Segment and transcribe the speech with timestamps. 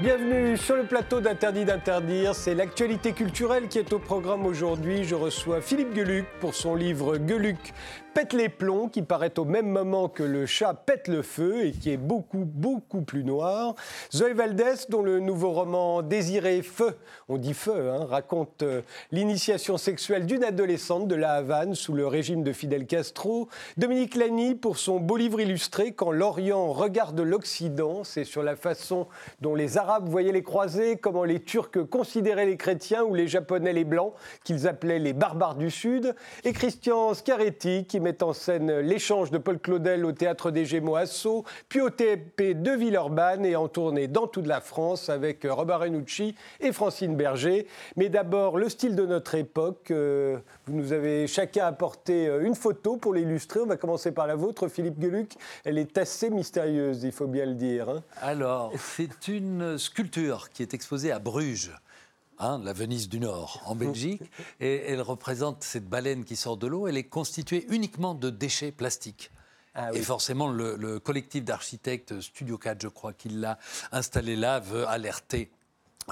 [0.00, 2.32] Bienvenue sur le plateau d'Interdit d'interdire.
[2.32, 5.02] C'est l'actualité culturelle qui est au programme aujourd'hui.
[5.02, 7.74] Je reçois Philippe Geluc pour son livre Geluc
[8.18, 11.70] pète les plombs, qui paraît au même moment que le chat pète le feu et
[11.70, 13.76] qui est beaucoup, beaucoup plus noir.
[14.12, 16.96] Zoé Valdès, dont le nouveau roman Désiré Feu,
[17.28, 22.08] on dit feu, hein, raconte euh, l'initiation sexuelle d'une adolescente de la Havane sous le
[22.08, 23.48] régime de Fidel Castro.
[23.76, 28.02] Dominique Lani pour son beau livre illustré Quand l'Orient regarde l'Occident.
[28.02, 29.06] C'est sur la façon
[29.42, 33.84] dont les voyaient les croisés, comment les Turcs considéraient les chrétiens ou les Japonais les
[33.84, 34.12] Blancs,
[34.44, 36.14] qu'ils appelaient les barbares du Sud.
[36.44, 40.96] Et Christian Scaretti qui met en scène l'échange de Paul Claudel au Théâtre des Gémeaux
[40.96, 45.46] à Sceaux, puis au TP de Villeurbanne et en tournée dans toute la France avec
[45.48, 47.66] Robert Renucci et Francine Berger.
[47.96, 49.90] Mais d'abord, le style de notre époque.
[49.90, 53.60] Euh, vous nous avez chacun apporté euh, une photo pour l'illustrer.
[53.60, 55.34] On va commencer par la vôtre, Philippe Geluc.
[55.64, 57.88] Elle est assez mystérieuse, il faut bien le dire.
[57.88, 58.02] Hein.
[58.20, 61.72] Alors, c'est une sculpture qui est exposée à Bruges.
[62.40, 64.22] Hein, la Venise du Nord, en Belgique.
[64.60, 66.86] Et elle représente cette baleine qui sort de l'eau.
[66.86, 69.30] Elle est constituée uniquement de déchets plastiques.
[69.74, 73.58] Ah et forcément, le, collectif d'architectes Studio 4, je crois qu'il l'a
[73.92, 75.50] installé là, veut alerter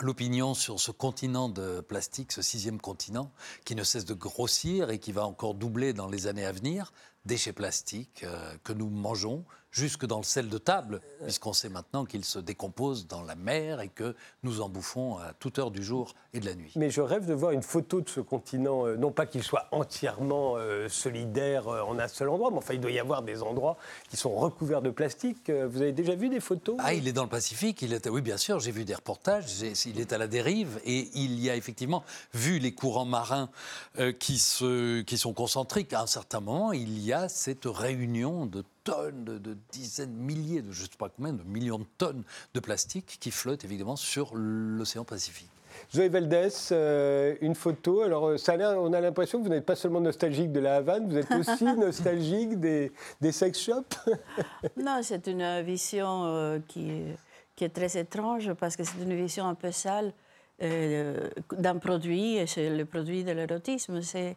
[0.01, 3.33] l'opinion sur ce continent de plastique, ce sixième continent,
[3.65, 6.93] qui ne cesse de grossir et qui va encore doubler dans les années à venir.
[7.25, 9.45] Déchets plastiques euh, que nous mangeons,
[9.77, 13.81] jusque dans le sel de table, puisqu'on sait maintenant qu'il se décompose dans la mer
[13.83, 16.73] et que nous en bouffons à toute heure du jour et de la nuit.
[16.77, 19.69] Mais je rêve de voir une photo de ce continent, euh, non pas qu'il soit
[19.73, 23.43] entièrement euh, solidaire euh, en un seul endroit, mais enfin il doit y avoir des
[23.43, 23.77] endroits
[24.09, 25.51] qui sont recouverts de plastique.
[25.51, 28.23] Vous avez déjà vu des photos Ah, il est dans le Pacifique, il est, oui
[28.23, 31.57] bien sûr, j'ai vu des reportages, il est à la dérive et il y a
[31.57, 32.03] effectivement,
[32.33, 33.51] vu les courants marins
[34.19, 38.65] qui, se, qui sont concentriques, à un certain moment, il y a cette réunion de
[38.87, 42.23] tonnes, de, dizaines, milliers, de je ne sais pas combien, de millions de tonnes
[42.55, 45.51] de plastique qui flottent évidemment sur l'océan Pacifique.
[45.93, 48.01] Zoé Valdès, euh, une photo.
[48.01, 51.09] Alors, euh, ça on a l'impression que vous n'êtes pas seulement nostalgique de la Havane,
[51.09, 53.99] vous êtes aussi nostalgique des, des sex shops.
[54.77, 57.03] non, c'est une vision euh, qui,
[57.57, 60.13] qui, est très étrange parce que c'est une vision un peu sale
[60.59, 64.01] d'un produit, et c'est le produit de l'érotisme.
[64.01, 64.33] C'est euh,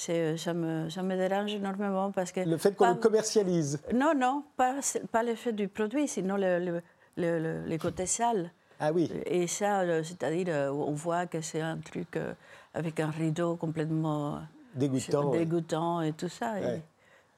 [0.00, 2.40] ça, me, ça me dérange énormément parce que...
[2.40, 4.76] Le fait qu'on le commercialise Non, non, pas,
[5.12, 6.80] pas l'effet du produit, sinon le,
[7.16, 8.50] le, le, côté sale.
[8.78, 9.10] Ah oui.
[9.26, 12.18] Et ça, euh, c'est-à-dire, euh, on voit que c'est un truc
[12.72, 14.40] avec un rideau complètement
[14.74, 16.54] dégoûtant, dégoûtant et tout ça.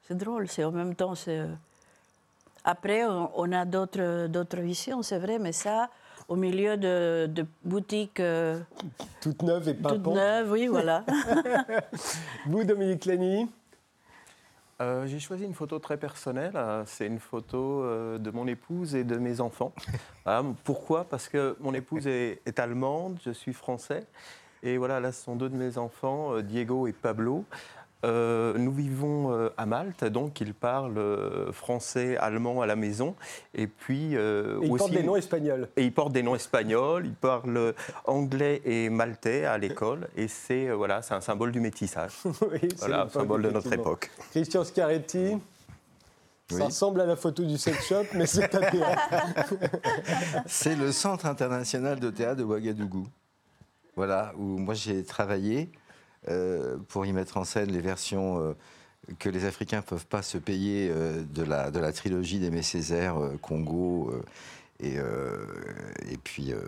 [0.07, 1.13] C'est drôle, c'est en même temps...
[2.65, 5.89] Après, on, on a d'autres visions, c'est vrai, mais ça,
[6.33, 8.19] au milieu de, boutiques.
[8.19, 8.59] Euh,
[9.21, 11.05] toutes neuves et pas Toutes neuves, oui, voilà.
[12.47, 13.47] Vous, Dominique Lany
[14.81, 16.53] euh, J'ai choisi une photo très personnelle.
[16.87, 19.73] C'est une photo euh, de mon épouse et de mes enfants.
[20.63, 21.03] pourquoi?
[21.03, 24.07] Parce que mon épouse est, est, allemande, je suis français.
[24.63, 27.45] Et voilà, là, ce sont deux de mes enfants, Diego et Pablo.
[28.03, 33.15] Euh, nous vivons euh, à Malte, donc ils parlent euh, français, allemand à la maison.
[33.53, 34.15] Et puis.
[34.15, 35.69] et ils portent des noms espagnols.
[35.77, 37.73] Et ils portent des noms espagnols, ils parlent
[38.05, 40.07] anglais et maltais à l'école.
[40.17, 42.13] Et c'est voilà, un symbole du métissage.
[42.25, 44.11] oui, voilà, un symbole de notre époque.
[44.31, 45.37] Christian Scaretti.
[46.49, 49.55] Ça ressemble à la photo du sex shop, mais c'est un théâtre.
[50.45, 53.07] c'est le Centre international de théâtre de Ouagadougou.
[53.95, 55.71] Voilà, où moi j'ai travaillé.
[56.29, 58.53] Euh, pour y mettre en scène les versions euh,
[59.19, 62.61] que les Africains ne peuvent pas se payer euh, de, la, de la trilogie d'Aimé
[62.61, 64.13] Césaire, Congo
[64.79, 65.45] et, euh,
[66.09, 66.59] et puis euh,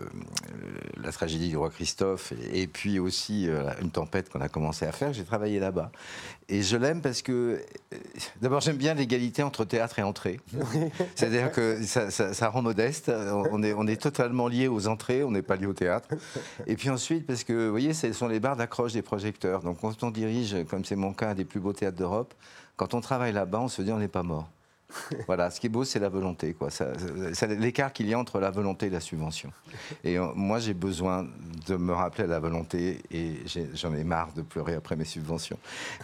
[1.02, 4.92] la tragédie du roi Christophe, et, puis aussi euh, une tempête qu'on a commencé à
[4.92, 5.12] faire.
[5.12, 5.90] J'ai travaillé là-bas.
[6.48, 7.60] Et je l'aime parce que,
[8.40, 10.40] d'abord, j'aime bien l'égalité entre théâtre et entrée.
[11.16, 13.10] C'est-à-dire que ça, ça, rend modeste.
[13.10, 16.08] On est, on est totalement lié aux entrées, on n'est pas lié au théâtre.
[16.68, 19.62] Et puis ensuite, parce que, vous voyez, ce sont les barres d'accroche des projecteurs.
[19.62, 22.32] Donc quand on dirige, comme c'est mon cas, un des plus beaux théâtres d'Europe,
[22.76, 24.48] quand on travaille là-bas, on se dit on n'est pas mort.
[25.26, 26.54] voilà, ce qui est beau, c'est la volonté.
[26.54, 26.68] Quoi.
[27.58, 29.52] l'écart qu'il y a entre la volonté et la subvention.
[30.04, 31.26] Et euh, moi, j'ai besoin
[31.66, 33.34] de me rappeler la volonté et
[33.74, 35.58] j'en ai, marre de pleurer après mes subventions.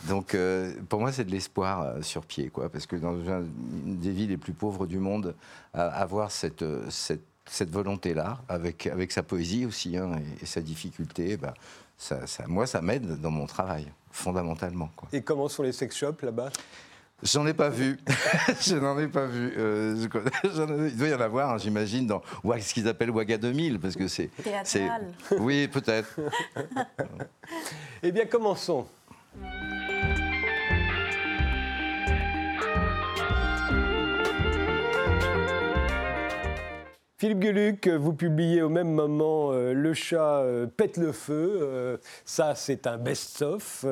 [0.08, 3.98] Donc, euh, pour moi, c'est de l'espoir euh, sur pied, quoi, parce que dans une
[3.98, 5.34] des villes les plus pauvres du monde,
[5.72, 11.54] avoir cette, cette, cette volonté-là, avec, avec sa poésie aussi hein, et, sa difficulté, bah,
[11.96, 12.18] ça,
[12.48, 14.90] moi, ça m'aide dans mon travail, fondamentalement.
[14.96, 15.08] Quoi.
[15.12, 16.50] Et comment sont les sex shops là-bas?
[17.22, 17.98] J'en ai pas vu.
[18.60, 19.52] je n'en ai pas vu.
[19.56, 19.94] Euh,
[20.88, 22.22] il doit y en avoir, hein, j'imagine, dans
[22.60, 24.28] ce qu'ils appellent Waga 2000, parce que c'est.
[24.42, 25.12] Théâtral.
[25.38, 26.16] Oui, peut-être.
[28.02, 28.86] eh bien, commençons.
[37.22, 41.60] Philippe Gueluc, vous publiez au même moment euh, Le chat euh, pète le feu.
[41.62, 43.86] Euh, ça, c'est un best-of.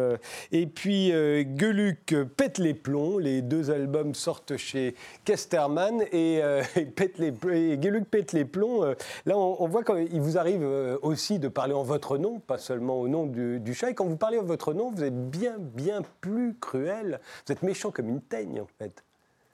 [0.51, 1.13] et puis
[1.45, 3.19] Gueluc pète les plombs.
[3.19, 6.03] Les deux albums sortent chez Kesterman.
[6.11, 6.43] Et,
[6.97, 7.31] pète les,
[7.79, 8.83] Gueluc pète les plombs.
[9.27, 10.65] là, on, voit qu'il vous arrive
[11.03, 13.91] aussi de parler en votre nom, pas seulement au nom du, du, chat.
[13.91, 17.21] Et quand vous parlez en votre nom, vous êtes bien, bien plus cruel.
[17.47, 19.05] Vous êtes méchant comme une teigne, en fait.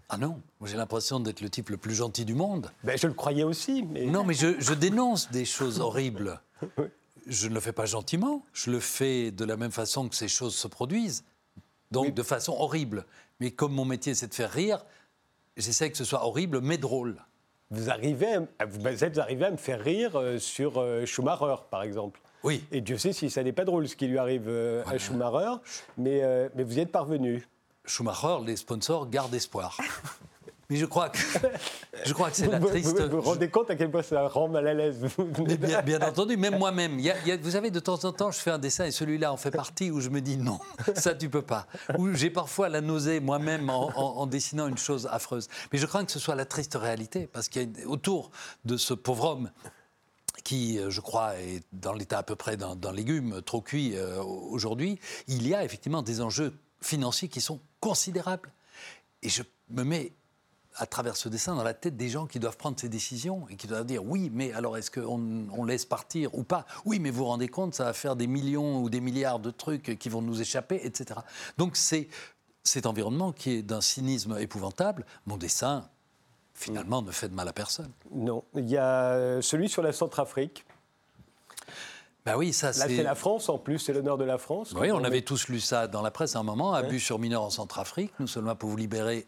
[0.08, 2.70] Ah non, j'ai l'impression d'être le type le plus gentil du monde.
[2.84, 3.82] Ben, je le croyais aussi.
[3.82, 4.06] Mais...
[4.06, 6.40] Non, mais je, dénonce des choses horribles.
[7.28, 10.28] Je ne le fais pas gentiment, je le fais de la même façon que ces
[10.28, 11.24] choses se produisent,
[11.90, 13.04] donc de façon horrible.
[13.40, 14.86] Mais comme mon métier c'est de faire rire,
[15.56, 17.16] j'essaie que ce soit horrible mais drôle.
[17.70, 18.38] Vous, arrivez
[18.68, 22.20] vous êtes arrivé à me faire rire euh, sur euh, Schumacher, par exemple.
[22.44, 22.62] Oui.
[22.70, 25.60] Et Dieu sait si ça n'est pas drôle ce qui lui arrive euh, à Schumacher,
[25.98, 26.22] mais,
[26.54, 27.44] mais vous y êtes parvenu.
[27.86, 29.78] Schumacher, les sponsors gardent espoir.
[30.68, 31.18] Mais je crois que,
[32.04, 33.00] je crois que c'est la triste.
[33.00, 35.06] Vous vous, rendez compte à quel point ça rend mal à l'aise
[35.60, 37.00] bien, bien, entendu, même moi-même.
[37.40, 39.92] Vous savez, de temps en temps, je fais un dessin et celui-là en fait partie
[39.92, 40.58] où je me dis non,
[40.96, 41.68] ça tu peux pas.
[41.98, 45.48] Où j'ai parfois la nausée moi-même en, dessinant une chose affreuse.
[45.72, 48.32] Mais je crains que ce soit la triste réalité, parce qu'il y a autour
[48.64, 49.50] de ce pauvre homme
[50.42, 54.22] qui, euh, je crois, est dans l'état à peu près d'un légume trop cuit euh,
[54.22, 56.52] aujourd'hui, il y a effectivement des enjeux
[56.86, 58.52] financiers qui sont considérables.
[59.22, 60.12] Et je me mets
[60.76, 63.56] à travers ce dessin dans la tête des gens qui doivent prendre ces décisions et
[63.56, 66.66] qui doivent dire oui, mais alors est-ce qu'on on laisse partir ou pas?
[66.84, 69.50] Oui, mais vous vous rendez compte, ça va faire des millions ou des milliards de
[69.50, 71.20] trucs qui vont nous échapper, etc.
[71.56, 72.08] Donc c'est
[72.62, 75.06] cet environnement qui est d'un cynisme épouvantable.
[75.24, 75.88] Mon dessin,
[76.52, 77.90] finalement, ne fait de mal à personne.
[78.10, 78.44] Non.
[78.54, 80.66] Il y a celui sur la Centrafrique
[82.26, 83.02] bah oui, ça c'est.
[83.04, 84.74] la France en plus, c'est l'honneur de la France.
[84.76, 86.74] Oui, on, avait tous lu ça dans la presse à un moment.
[86.74, 89.26] Abus sur mineurs en Centrafrique, nous sommes là pour vous libérer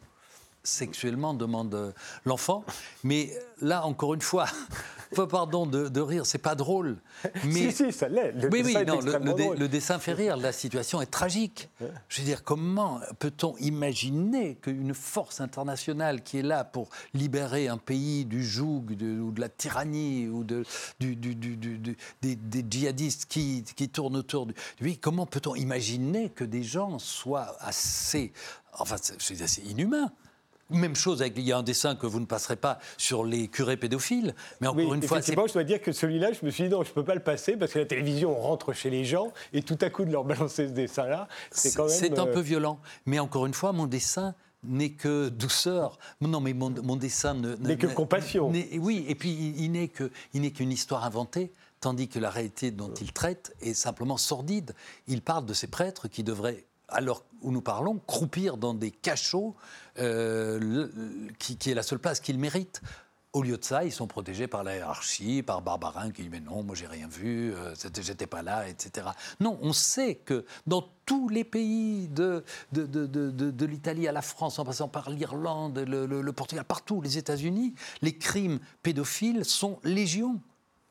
[0.62, 1.94] sexuellement, demande
[2.25, 2.64] l'enfant.
[3.05, 4.46] Mais là, encore une fois,
[5.31, 6.99] pardon de, de rire, c'est pas drôle.
[7.44, 7.70] Mais...
[7.70, 8.32] si, si, ça l'est.
[8.32, 10.37] Le, oui, oui, non, le, dessin fait rire.
[10.37, 11.69] La situation est tragique.
[12.08, 17.78] Je veux dire, comment peut-on imaginer qu'une force internationale qui est là pour libérer un
[17.78, 20.64] pays du joug ou de la tyrannie ou de,
[21.00, 21.37] du, du,
[22.22, 24.38] des, des, djihadistes qui, qui tournent autour
[24.81, 28.32] lui, comment peut-on imaginer que des gens soient assez.
[28.78, 30.12] Enfin, c'est assez inhumain.
[30.70, 33.49] Même chose avec, il y a un dessin que vous ne passerez pas sur les
[33.49, 35.19] curés pédophiles, mais encore une fois...
[35.19, 37.15] Effectivement, je dois dire que celui-là, je me suis dit non, je ne peux pas
[37.15, 40.05] le passer, parce que la télévision, on rentre chez les gens, et tout à coup
[40.05, 41.97] de leur balancer ce dessin-là, c'est quand même...
[41.97, 44.35] C'est un peu euh, violent, mais encore une fois, mon dessin
[44.65, 45.99] n'est que douceur.
[46.20, 48.50] Non, mais mon, dessin n'est que compassion.
[48.50, 53.55] Oui, et puis il n'est qu'une histoire inventée, tandis que la réalité dont il traite
[53.61, 54.75] est simplement sordide.
[55.06, 59.55] Il parle de ces prêtres qui devraient alors où nous parlons, croupir dans des cachots,
[59.99, 60.88] euh,
[61.38, 62.82] qui, est la seule place qu'ils méritent.
[63.35, 66.40] Au lieu de ça, ils sont protégés par la hiérarchie, par Barbarin qui dit Mais
[66.40, 69.08] non, moi j'ai rien vu, euh, j'étais pas là, etc.
[69.38, 72.43] Non, on sait que dans tous les pays, de,
[72.73, 77.03] de, de, de l'Italie à la France, en passant par l'Irlande, le, le, Portugal, partout,
[77.03, 80.41] les États-Unis, les crimes pédophiles sont légion.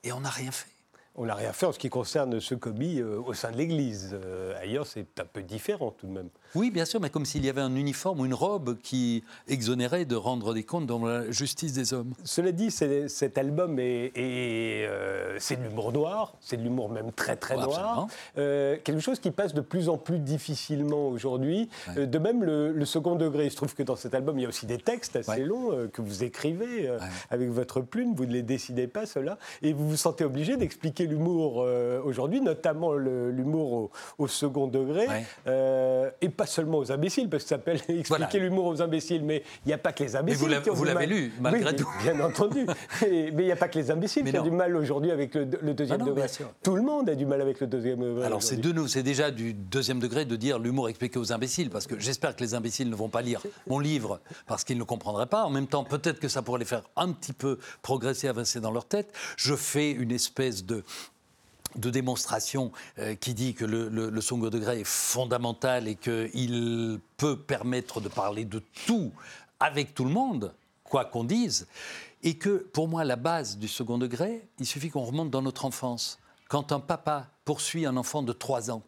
[0.04, 0.77] Et on n'a rien fait.
[1.20, 4.16] On n'a rien fait en ce qui concerne ce commis euh, au sein de l'Église.
[4.62, 6.30] ailleurs, c'est un peu différent tout de même.
[6.56, 10.06] Oui, bien sûr, mais comme s'il y avait un uniforme ou une robe qui exonérait
[10.06, 12.14] de rendre des comptes dans la justice des hommes.
[12.24, 17.36] Cela dit, cet album est, euh, c'est de l'humour noir, c'est de l'humour même très
[17.36, 18.08] très noir.
[18.38, 21.70] Euh, quelque chose qui passe de plus en plus difficilement aujourd'hui.
[21.98, 23.46] Euh, de même, le, second degré.
[23.46, 25.90] Il se trouve que dans cet album, il y a aussi des textes assez longs
[25.92, 26.90] que vous écrivez
[27.30, 28.14] avec votre plume.
[28.16, 29.38] Vous ne les décidez pas, cela.
[29.62, 31.66] Et vous vous sentez obligé d'expliquer l'humour
[32.06, 35.06] aujourd'hui, notamment l'humour au, au, second degré.
[35.46, 39.70] et pas seulement aux imbéciles, parce que ça s'appelle Expliquer l'humour aux imbéciles, mais il
[39.70, 40.48] n'y a pas que les imbéciles.
[40.48, 41.90] Mais vous l'avez lu, malgré tout.
[42.04, 42.66] Bien entendu.
[43.02, 45.46] mais il n'y a pas que les imbéciles qui ont du mal aujourd'hui avec le,
[45.46, 46.28] deuxième ah degré.
[46.64, 48.26] Tout le monde a du mal avec le deuxième degré.
[48.26, 51.70] Alors c'est de nous, c'est déjà du deuxième degré de dire l'humour expliqué aux imbéciles,
[51.70, 54.84] parce que j'espère que les imbéciles ne vont pas lire mon livre parce qu'ils ne
[54.84, 55.44] comprendraient pas.
[55.44, 58.72] En même temps, peut-être que ça pourrait les faire un petit peu progresser, avancer dans
[58.72, 59.12] leur tête.
[59.38, 60.84] Je fais une espèce de
[61.78, 67.38] de démonstration euh, qui dit que le, le, second degré est fondamental et qu'il peut
[67.38, 69.12] permettre de parler de tout
[69.60, 70.54] avec tout le monde,
[70.84, 71.68] quoi qu'on dise,
[72.24, 75.66] et que pour moi la base du second degré, il suffit qu'on remonte dans notre
[75.66, 76.20] enfance.
[76.50, 78.84] Quand un papa poursuit un enfant de 3 ans,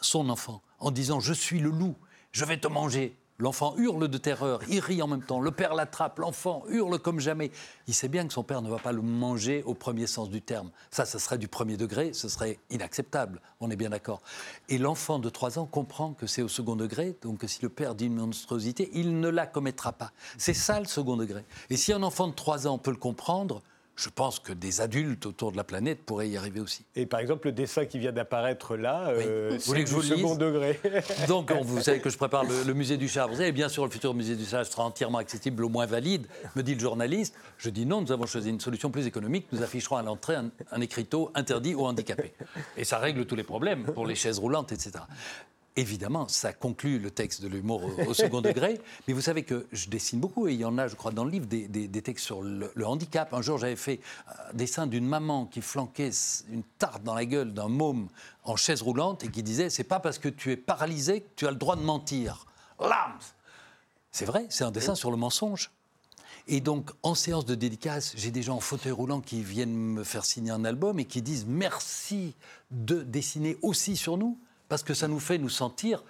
[0.00, 1.96] son enfant, en disant je suis le loup,
[2.32, 5.74] je vais te manger, L'enfant hurle de terreur, il rit en même temps, le père
[5.74, 7.50] l'attrape, l'enfant hurle comme jamais.
[7.88, 10.40] Il sait bien que son père ne va pas le manger au premier sens du
[10.40, 10.70] terme.
[10.92, 14.22] Ça, ce serait du premier degré, ce serait inacceptable, on est bien d'accord.
[14.68, 17.68] Et l'enfant de 3 ans comprend que c'est au second degré, donc que si le
[17.68, 20.12] père dit une monstruosité, il ne la commettra pas.
[20.38, 21.44] C'est ça le second degré.
[21.68, 23.60] Et si un enfant de 3 ans peut le comprendre,
[23.94, 26.84] je pense que des adultes autour de la planète pourraient y arriver aussi.
[26.96, 30.34] Et par exemple, le dessin qui vient d'apparaître là, euh, voulez c'est du vous second
[30.34, 30.80] degré.
[31.28, 33.06] Donc, on- vous savez que je prépare le, le musée du.
[33.06, 36.26] Vous savez, bien sûr, le futur musée du chat sera entièrement accessible, au moins valide,
[36.56, 37.34] me dit le journaliste.
[37.58, 39.46] Je dis non, nous avons choisi une solution plus économique.
[39.52, 42.32] Nous afficherons à l'entrée un, un écriteau interdit aux handicapés.
[42.76, 44.92] Et ça règle tous les problèmes pour les chaises roulantes, etc.
[45.74, 49.66] Évidemment, ça conclut le texte de l'humour au, au second degré, mais vous savez que
[49.72, 51.88] je dessine beaucoup, et il y en a, je crois, dans le livre, des, des-
[51.88, 53.32] des textes sur le, le handicap.
[53.32, 54.00] Un jour, j'avais fait
[54.50, 56.10] un dessin d'une maman qui flanquait
[56.50, 58.08] une tarte dans la gueule d'un môme
[58.44, 61.46] en chaise roulante et qui disait C'est pas parce que tu es paralysé que tu
[61.46, 62.44] as le droit de mentir.
[62.78, 63.18] Lams
[64.10, 65.70] C'est vrai, c'est un dessin sur le mensonge.
[66.48, 70.04] Et donc, en séance de dédicace, j'ai des gens en fauteuil roulant qui viennent me
[70.04, 72.34] faire signer un album et qui disent merci
[72.72, 74.36] de dessiner aussi sur nous,
[74.72, 76.02] parce que ça nous fait nous sentir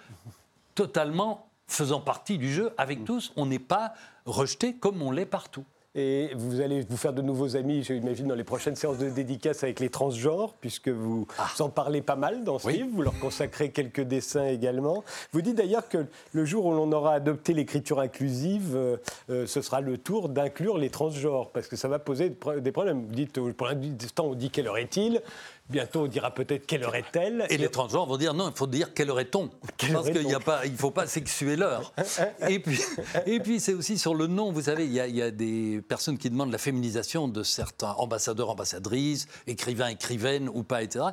[0.73, 3.33] totalement faisant partie du jeu avec tous.
[3.35, 3.93] On n'est pas
[4.25, 5.65] rejeté comme on l'est partout.
[5.95, 9.63] Et vous allez vous faire de nouveaux amis, j'imagine, dans les prochaines séances de dédicace
[9.63, 11.27] avec les transgenres, puisque vous
[11.59, 12.71] en parlez pas mal dans ce Ah.
[12.71, 12.77] Oui.
[12.77, 12.89] livre.
[12.93, 15.03] Vous leur consacrez quelques dessins également.
[15.33, 18.97] Vous dites d'ailleurs que le jour où l'on aura adopté l'écriture inclusive, euh,
[19.29, 23.05] euh, ce sera le tour d'inclure les transgenres, parce que ça va poser des problèmes.
[23.05, 25.21] Vous dites, euh, pour l'instant, on dit quelle heure est-il?
[25.69, 28.67] Bientôt, on dira peut-être quelle heure est-elle Et les transgenres vont dire non, il faut
[28.67, 31.93] dire quelle heure est-on Quelle Parce qu'il ne faut pas sexuer l'heure.
[32.49, 32.79] et puis,
[33.25, 35.31] et puis c'est aussi sur le nom, vous savez, il y, a, il y a
[35.31, 41.05] des personnes qui demandent la féminisation de certains ambassadeurs, ambassadrices, écrivains, écrivaines ou pas, etc.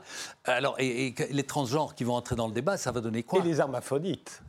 [0.44, 3.38] Alors, et, et les transgenres qui vont entrer dans le débat, ça va donner quoi?
[3.38, 4.42] Et les hermaphrodites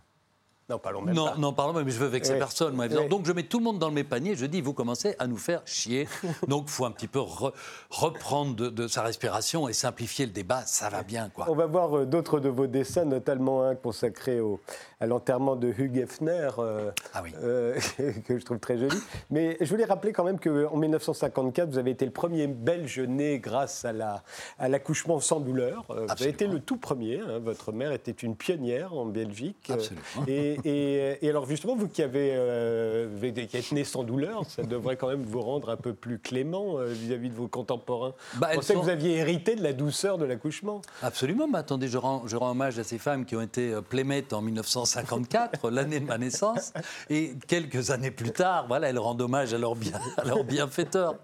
[0.71, 1.35] Non, parlons même non, pas.
[1.37, 2.39] non, pardon, mais je veux vexer Ouais.
[2.39, 2.87] personne, moi.
[2.87, 4.35] Donc je mets tout le monde dans le même panier.
[4.35, 6.07] Je dis, vous commencez à nous faire chier.
[6.47, 7.51] Donc il faut un petit peu re-
[7.89, 10.63] reprendre de, de sa respiration et simplifier le débat.
[10.65, 11.45] Ça va bien, quoi.
[11.49, 14.59] On va voir euh, d'autres de vos dessins, notamment un consacré au,
[14.99, 17.31] à l'enterrement de Hugh Hefner, euh, Ah oui.
[17.43, 17.77] euh,
[18.27, 18.97] que je trouve très joli.
[19.29, 23.39] Mais je voulais rappeler quand même qu'en 1954, vous avez été le premier Belge né
[23.39, 24.23] grâce à la-
[24.57, 25.83] à l'accouchement sans douleur.
[25.89, 26.33] Euh, Vous avez Absolument.
[26.35, 27.19] été le tout premier.
[27.19, 27.39] hein.
[27.39, 29.69] Votre mère était une pionnière en Belgique.
[29.69, 30.01] Absolument.
[30.27, 33.07] Et, et- et alors justement, vous qui avez euh,
[33.49, 36.77] qui êtes né sans douleur, ça devrait quand même vous rendre un peu plus clément
[36.79, 38.13] euh, vis-à-vis de vos contemporains.
[38.35, 40.81] Bah, je pensais sont- que vous aviez hérité de la douceur de l'accouchement.
[41.01, 43.81] Absolument, mais attendez, je rends, je rends hommage à ces femmes qui ont été euh,
[43.81, 46.73] playmates en 1954, l'année de ma naissance,
[47.09, 51.15] et quelques années plus tard, voilà, elles rendent hommage à leur, bien, à leur bienfaiteur.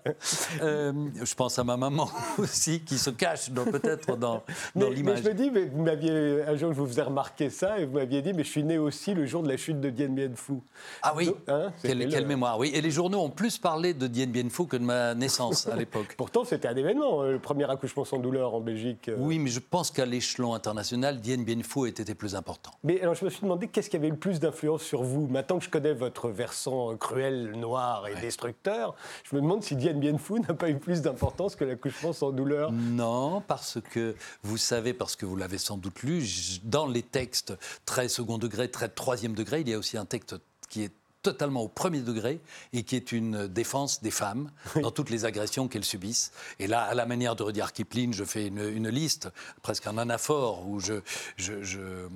[0.61, 0.91] Euh,
[1.23, 4.43] je pense à ma maman aussi, qui se cache peut-être dans,
[4.75, 5.19] Mais, dans mais l'image.
[5.23, 7.95] je me dis, mais vous m'aviez, un jour, je vous faisais remarquer ça et vous
[7.95, 10.31] m'aviez dit, mais je suis né aussi le jour de la chute de Dien Bien
[10.35, 10.53] Phu.
[11.01, 12.71] Ah oui, Hein, quelle, le- quelle mémoire, oui.
[12.73, 15.75] Et les journaux ont plus parlé de Dien Bien Phu que de ma naissance à
[15.75, 16.13] l'époque.
[16.17, 19.09] Pourtant, c'était un événement, euh, le premier accouchement sans douleur en Belgique.
[19.09, 19.15] euh.
[19.17, 22.71] Oui, mais je pense qu'à l'échelon international, Dien Bien Phu était plus important.
[22.83, 25.27] Mais alors, je me suis demandé qu'est-ce qui avait le plus d'influence sur vous?
[25.27, 29.93] Maintenant que je connais votre versant cruel, noir et destructeur, je me demande si Dien
[29.93, 32.71] Bien Phu n'a pas eu plus d'importance que l'accouchement sans douleur.
[32.71, 36.23] Non, parce que vous savez, parce que vous l'avez sans doute lu,
[36.63, 37.53] dans les textes
[37.85, 40.35] très second degré, très troisième degré, il y a aussi un texte
[40.69, 40.91] qui est
[41.23, 42.39] totalement au premier degré
[42.73, 44.49] et qui est une défense des femmes
[44.81, 46.31] dans toutes les agressions qu'elles subissent.
[46.59, 49.29] Et là, à la manière de Rudyard Kipling, je fais une, une liste,
[49.61, 51.01] presque un anaphore, où je,
[51.35, 52.07] je- je-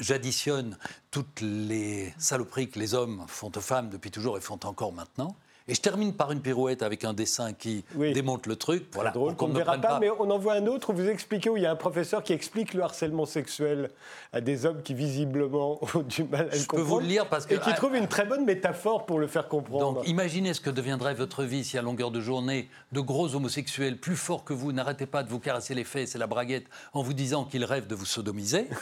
[0.00, 0.78] j'additionne
[1.10, 5.36] toutes les saloperies que les hommes font aux femmes depuis toujours et font encore maintenant.
[5.68, 8.12] Et je termine par une pirouette avec un dessin qui Oui.
[8.12, 8.86] démonte le truc.
[8.92, 11.50] Voilà, drôle qu'on ne verra pas, mais on en voit un autre où vous expliquez,
[11.50, 13.90] où il y a un professeur qui explique le harcèlement sexuel
[14.32, 16.88] à des hommes qui visiblement ont du mal à le Je peux comprendre.
[16.88, 19.48] vous le lire parce que- Et qui trouve une très bonne métaphore pour le faire
[19.48, 19.94] comprendre.
[20.00, 23.98] Donc imaginez ce que deviendrait votre vie si à longueur de journée, de gros homosexuels
[23.98, 27.02] plus forts que vous n'arrêtez pas de vous caresser les fesses et la braguette en
[27.02, 28.66] vous disant qu'ils rêvent de vous sodomiser.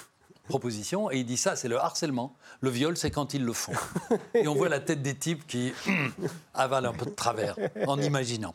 [0.49, 2.35] Proposition, et il dit ça, c'est le harcèlement.
[2.61, 3.73] Le viol, c'est quand ils le font.
[4.35, 6.13] Et on voit la tête des types qui hum,
[6.55, 7.57] avalent un peu de travers
[7.87, 8.53] en imaginant.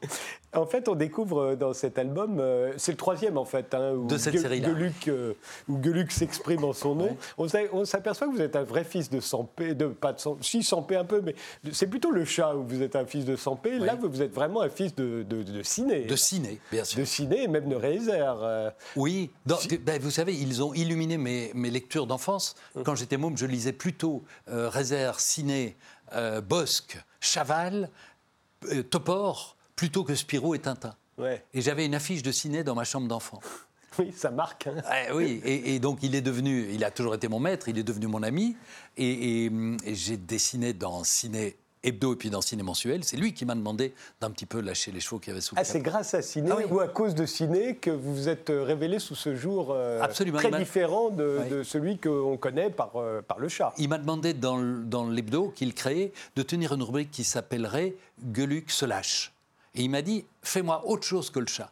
[0.53, 3.91] En fait, on découvre euh, dans cet album, euh, c'est le troisième en fait, hein,
[3.93, 4.69] où De cette série-là.
[5.07, 5.33] Euh,
[5.69, 7.17] où Gueuluc s'exprime en son nom.
[7.37, 10.19] On s'a- On s'aperçoit que vous êtes un vrai fils de Sampé, de pas de
[10.19, 11.35] Sam- si Sampé un peu, mais
[11.71, 13.79] c'est plutôt le chat où vous êtes un fils de Sampé.
[13.79, 16.99] Là, vous, vous êtes vraiment un fils de, de, de ciné, De ciné, bien sûr.
[16.99, 18.73] de ciné et même de réalisateur.
[18.95, 22.55] Oui, ben, vous savez, ils ont illuminé mes, mes lectures d'enfance.
[22.85, 25.75] Quand j'étais môme, je lisais plutôt euh, Rézère, Ciné,
[26.13, 27.89] euh, Bosque, Chaval,
[28.71, 30.95] euh, Topor, plutôt que Spirou et Tintin.
[31.17, 31.43] Ouais.
[31.53, 33.39] Et j'avais une affiche de ciné dans ma chambre d'enfant.
[33.97, 34.67] Oui, ça marque.
[34.67, 34.81] hein.
[35.07, 37.77] Eh oui, et, et donc il est devenu, il a toujours été mon maître, il
[37.77, 38.57] est devenu mon ami,
[38.97, 39.51] et, et,
[39.85, 41.55] et j'ai dessiné dans Ciné
[41.85, 43.03] Hebdo et puis dans Ciné Mensuel.
[43.03, 45.55] C'est lui qui m'a demandé d'un petit peu lâcher les chevaux qu'il y avait sous
[45.55, 46.63] le Ah, c'est grâce à Ciné Ah oui.
[46.69, 50.01] ou à cause de Ciné que vous vous êtes euh, révélé sous ce jour euh,
[50.01, 51.49] Absolument, très il différent de, Oui.
[51.49, 53.73] de celui qu'on connaît par, euh, par le chat.
[53.77, 54.57] Il m'a demandé dans,
[55.09, 59.31] l'hebdo qu'il créait de tenir une rubrique qui s'appellerait Gueuluc se lâche.
[59.75, 61.69] Et il m'a dit, fais-moi autre chose que le chat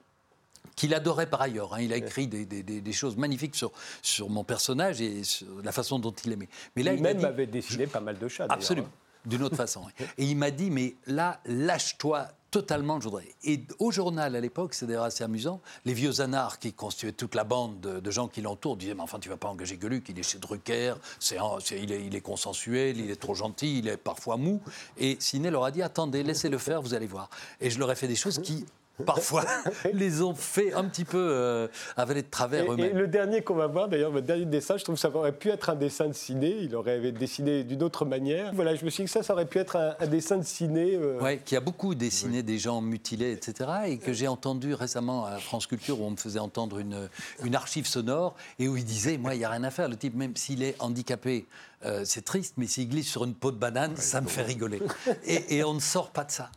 [0.75, 1.75] qu'il adorait par ailleurs.
[1.75, 1.82] Hein.
[1.82, 5.46] Il a écrit des, des- des- des choses magnifiques sur, sur mon personnage et sur
[5.63, 6.50] la façon dont il aimait.
[6.75, 8.48] Mais là, il m'a Lui-même dit, avait dessiné pas mal de chats.
[8.50, 9.00] Absolument, hein.
[9.25, 9.84] D'une autre façon.
[10.18, 13.27] Et il m'a dit, mais là, lâche-toi totalement, je voudrais.
[13.46, 17.34] Et au journal, à l'époque, c'est d'ailleurs assez amusant, les vieux anards qui constituaient toute
[17.34, 20.08] la bande de, de gens qui l'entourent disaient, mais enfin, tu vas pas engager Gueluc,
[20.10, 23.34] il est chez Drucker, c'est un- c'est- il, est, il est consensuel, il est trop
[23.34, 24.62] gentil, il est parfois mou.
[25.00, 27.27] Et Ciné leur a dit, attendez, laissez-le faire, vous allez voir.
[27.60, 28.65] Et je leur ai fait des choses qui...
[29.05, 29.43] Parfois,
[29.93, 32.97] les ont fait un petit peu euh, avaler de travers Et, et eux-mêmes.
[32.97, 35.50] le dernier qu'on va voir, d'ailleurs, votre dernier dessin, je trouve que ça aurait pu
[35.50, 36.55] être un dessin de ciné.
[36.62, 38.51] Il aurait dessiné d'une autre manière.
[38.53, 40.43] Voilà, je me suis dit que ça, ça aurait pu être un, un dessin de
[40.43, 40.95] ciné.
[40.95, 43.69] euh, Ouais, qui a beaucoup dessiné des gens mutilés, etc.
[43.88, 47.09] Et que j'ai entendu récemment à France Culture où on me faisait entendre une,
[47.43, 49.89] une archive sonore et où il disait Moi, il n'y a rien à faire.
[49.89, 51.47] Le type, même s'il est handicapé,
[51.86, 54.82] euh, c'est triste, mais s'il glisse sur une peau de banane, ça me fait rigoler.
[55.25, 56.50] Et, et on ne sort pas de ça.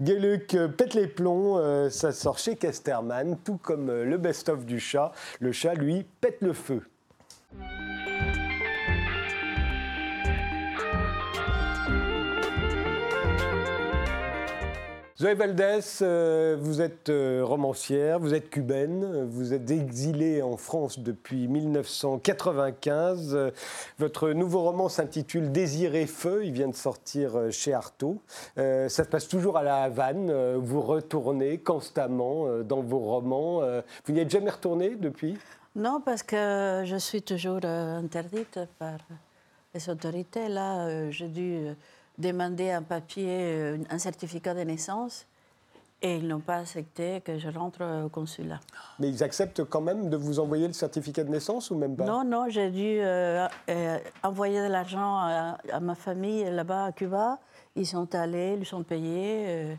[0.00, 4.80] Gueluc euh, pète les plombs, euh, ça sort chez Casterman, tout comme le best-of du
[4.80, 5.12] chat.
[5.40, 6.82] Le chat, lui, pète le feu.
[15.24, 20.98] Zoé Valdès, euh, vous êtes euh, romancière, vous êtes cubaine, vous êtes exilée en France
[20.98, 23.34] depuis 1995.
[23.34, 23.50] Euh,
[23.98, 28.20] Votre nouveau roman s'intitule Désiré Feu, il vient de sortir euh, chez Artaud.
[28.56, 33.62] Ça se passe toujours à la Havane, vous retournez constamment dans vos romans.
[34.04, 35.38] Vous n'y êtes jamais retourné depuis?
[35.74, 38.98] Non, parce que je suis toujours interdite par
[39.72, 40.48] les autorités.
[40.48, 41.74] Là, j'ai dû
[42.18, 45.26] demander un papier, un certificat de naissance,
[46.02, 48.60] et ils n'ont pas accepté que je rentre au consulat.
[48.98, 52.04] Mais ils acceptent quand même de vous envoyer le certificat de naissance ou même pas?
[52.04, 56.92] Non, non, j'ai dû euh, euh, envoyer de l'argent à, à ma famille là-bas à
[56.92, 57.38] Cuba.
[57.74, 59.74] Ils sont allés, ils sont payés euh,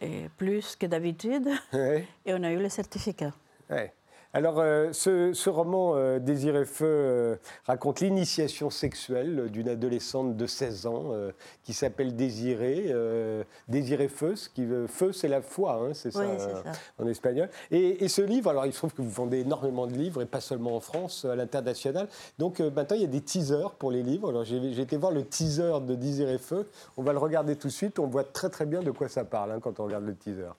[0.00, 2.06] et plus que d'habitude, Ouais.
[2.26, 3.32] et on a eu le certificat.
[3.70, 3.92] Ouais.
[4.32, 10.46] Alors, euh, ce, ce roman, euh, Désiré Feu, euh, raconte l'initiation sexuelle d'une adolescente de
[10.46, 11.32] 16 ans euh,
[11.64, 12.84] qui s'appelle Désiré.
[12.90, 16.46] euh, Désiré Feu, ce qui veut, feu, c'est la foi, hein, c'est ça, Oui, c'est
[16.46, 16.72] euh, ça.
[17.00, 17.48] en espagnol.
[17.72, 20.26] Et, et ce livre, alors il se trouve que vous vendez énormément de livres, et
[20.26, 22.06] pas seulement en France, à l'international.
[22.38, 24.28] Donc euh, maintenant, il y a des teasers pour les livres.
[24.28, 26.68] Alors j'ai j'ai été voir le teaser de Désiré Feu.
[26.96, 27.98] On va le regarder tout de suite.
[27.98, 30.50] On voit très très bien de quoi ça parle hein, quand on regarde le teaser.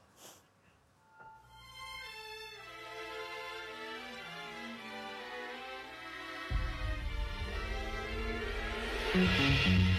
[9.16, 9.91] Mm-hmm.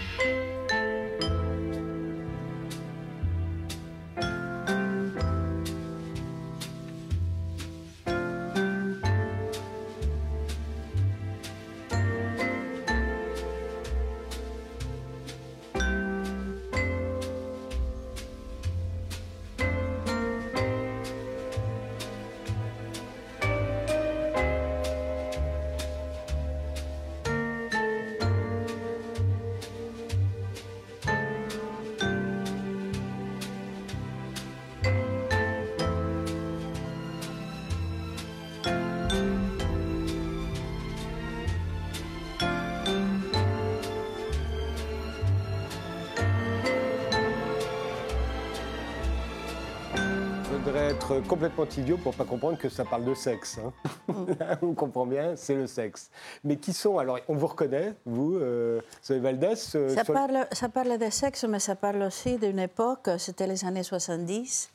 [51.17, 53.59] Être complètement idiot pour pas comprendre que ça parle de sexe.
[53.59, 53.73] hein.
[54.61, 56.09] on comprend bien, c'est le sexe.
[56.43, 60.47] Mais qui sont alors On vous reconnaît, vous, euh, Zoé Valdès euh, Ça sur- parle,
[60.51, 64.71] ça parle de sexe, mais ça parle aussi d'une époque, c'était les années 70,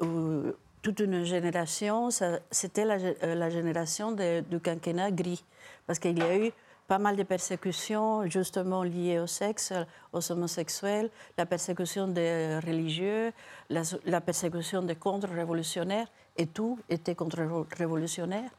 [0.00, 0.42] où
[0.82, 2.08] toute une génération,
[2.50, 5.44] c'était la, euh, la génération de- du quinquennat gris.
[5.86, 6.52] Parce qu'il y a eu
[6.90, 9.72] pas mal de persécutions justement liées au sexe,
[10.12, 13.32] aux homosexuels, la persécution des religieux,
[13.68, 18.50] la, persécution des contre-révolutionnaires, et tout était contre-révolutionnaire,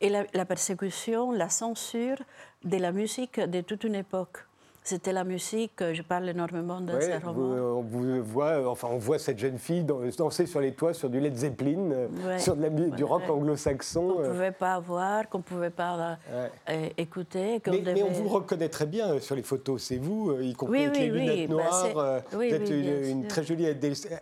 [0.00, 2.18] et la persécution, la censure
[2.62, 4.38] de la musique de toute une époque.
[4.82, 7.78] C'était la musique, je parle énormément Ouais, ces romans.
[7.78, 10.94] on vous voit, euh, enfin, on voit cette jeune fille dan- danser sur les toits
[10.94, 12.38] sur du Led Zeppelin, euh, Ouais.
[12.38, 13.30] sur de la du rock Ouais.
[13.30, 14.08] anglo-saxon.
[14.08, 14.30] Qu'on ne euh.
[14.30, 16.50] pouvait pas voir, qu'on ne pouvait pas euh, Ouais.
[16.70, 17.60] euh, écouter.
[17.66, 20.54] Mais, mais on vous reconnaît très bien euh, sur les photos, c'est vous, euh, y
[20.54, 21.98] compris Oui, avec oui, les lunettes bah, noires.
[21.98, 23.66] euh, vous êtes une, très jolie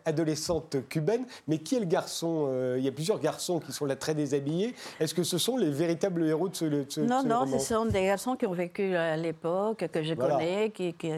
[0.05, 1.25] adolescente cubaine.
[1.47, 4.15] Mais qui est le garçon euh, Il y a plusieurs garçons qui sont là très
[4.15, 4.75] déshabillés.
[5.01, 7.39] Est-ce que ce sont les véritables héros de ce, de ce- de Non, ce non,
[7.41, 7.59] roman?
[7.59, 10.35] ce sont des garçons qui ont vécu à l'époque, que je Voilà.
[10.35, 11.11] connais qui, qui,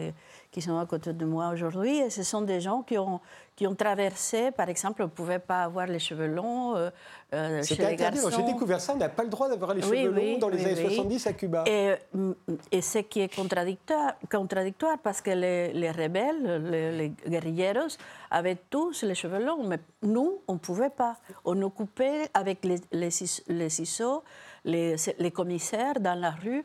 [0.51, 1.97] qui sont à côté de moi aujourd'hui.
[1.99, 3.19] Et ce sont des gens qui ont,
[3.55, 6.89] qui ont traversé, par exemple, on ne pouvait pas avoir les cheveux longs euh,
[7.33, 8.19] euh, chez les interdit.
[8.19, 8.29] garçons.
[8.37, 8.93] J'ai découvert ça.
[8.93, 10.95] On n'a pas le droit d'avoir les Oui, cheveux oui, longs dans les années oui.
[10.95, 11.63] 70 à Cuba.
[11.67, 12.31] Et, mm,
[12.71, 17.95] et ce qui est contradictoire, contradictoire parce que les, les rebelles, les, les guerrilleros,
[18.29, 21.15] avaient tous les cheveux longs, mais nous, on ne pouvait pas.
[21.45, 24.23] On nous coupait avec les, les, cis- les ciseaux,
[24.65, 26.63] les, les commissaires dans la rue,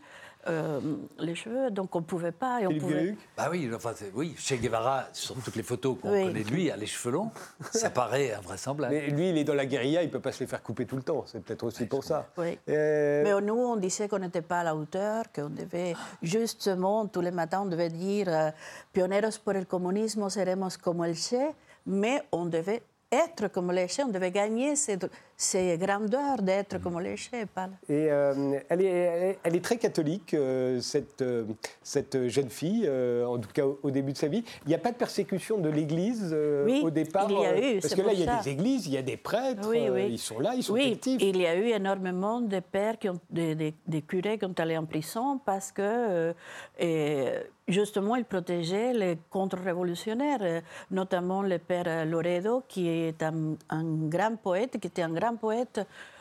[0.48, 0.80] euh,
[1.18, 2.60] les cheveux, donc on ne pouvait pas.
[2.62, 3.16] Et on pouvait...
[3.36, 6.24] Bah oui, enfin, oui, Che Guevara, sur toutes les photos qu'on Oui.
[6.26, 7.30] connaît de lui, a les cheveux longs.
[7.72, 8.94] Ça paraît invraisemblable.
[8.94, 10.86] Mais lui, il est dans la guérilla, il ne peut pas se les faire couper
[10.86, 11.24] tout le temps.
[11.26, 12.28] C'est peut-être aussi pour ça.
[12.38, 12.58] Oui.
[12.68, 17.20] Euh, Mais nous, on disait qu'on n'était pas à la hauteur, qu'on devait justement, tous
[17.20, 18.50] les matins, on devait dire euh,
[18.92, 21.54] Pioneros por el comunismo seremos como el Che,
[21.86, 24.98] mais on devait être comme le Che, on devait gagner ces,
[25.36, 27.44] ces grandeurs d'être comme le Che.
[27.54, 27.68] Pas...
[27.88, 31.44] Et euh, elle, est, elle, est, très catholique, euh, cette, euh,
[31.82, 34.42] cette jeune fille, en tout cas au, au début de sa vie.
[34.64, 37.74] Il n'y a pas de persécution de l'Église Oui, au départ il y a eu,
[37.80, 38.42] Parce c'est que là, il y a ça.
[38.44, 40.06] des églises, il y a des prêtres, Oui, oui.
[40.10, 41.20] ils sont là, ils sont oui, actifs.
[41.20, 44.54] il y a eu énormément de pères, qui ont, des, des- des curés qui ont
[44.58, 46.34] allé en prison parce que,
[46.78, 47.26] et
[47.68, 54.78] justement, ils protégeaient les contre-révolutionnaires, notamment le père Loredo, qui est un, un grand poète,
[54.80, 55.80] qui était un grand poète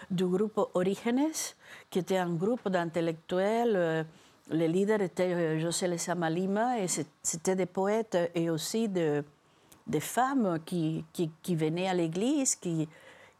[0.09, 1.53] du groupe Orígenes,
[1.89, 3.73] qui était un groupe d'intellectuels.
[3.75, 4.03] euh,
[4.51, 9.23] le leader était euh, José Lezama Lima, et c'est- c'était des poètes et aussi de,
[9.87, 12.87] des femmes qui, qui, qui venaient à l'église, qui,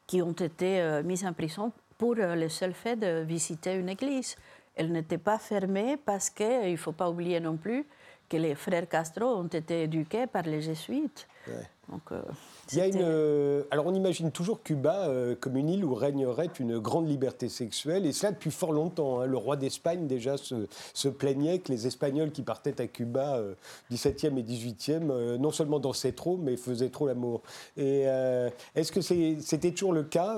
[0.07, 3.89] qui ont été euh, mises en prison pour euh, le seul fait de visiter une
[3.89, 4.35] église.
[4.75, 7.85] Elle n'était pas fermée parce qu'il ne faut pas oublier non plus
[8.27, 11.27] que les frères Castro ont été éduqués par les jésuites.
[11.87, 12.21] Donc, euh,
[12.71, 15.85] Il y a une, c'était- euh, alors on imagine toujours Cuba euh, comme une île
[15.85, 19.19] où régnerait une grande liberté sexuelle, et cela depuis fort longtemps.
[19.21, 19.25] hein.
[19.27, 23.53] Le roi d'Espagne déjà se, se plaignait que les Espagnols qui partaient à Cuba euh,
[23.91, 27.41] 17e et 18e, euh, non seulement dansaient trop, mais faisaient trop l'amour.
[27.77, 28.05] Et
[28.75, 30.37] est-ce que c'était toujours le cas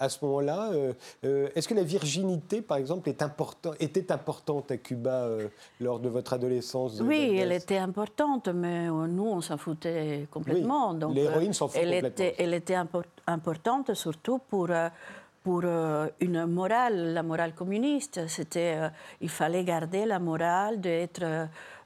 [0.00, 0.70] à ce moment-là
[1.22, 5.28] Est-ce que la virginité, par exemple, est important, était importante à Cuba
[5.80, 10.92] lors de votre adolescence Oui, elle était importante, mais nous, on s'en foutait complètement.
[10.92, 12.08] Oui, Donc, l'héroïne s'en fout elle complètement.
[12.26, 14.88] Était, elle était impor- importante surtout pour, euh,
[15.44, 18.16] pour euh, une morale, la morale communiste.
[18.28, 18.88] C'était, euh,
[19.20, 21.22] il fallait garder la morale d'être,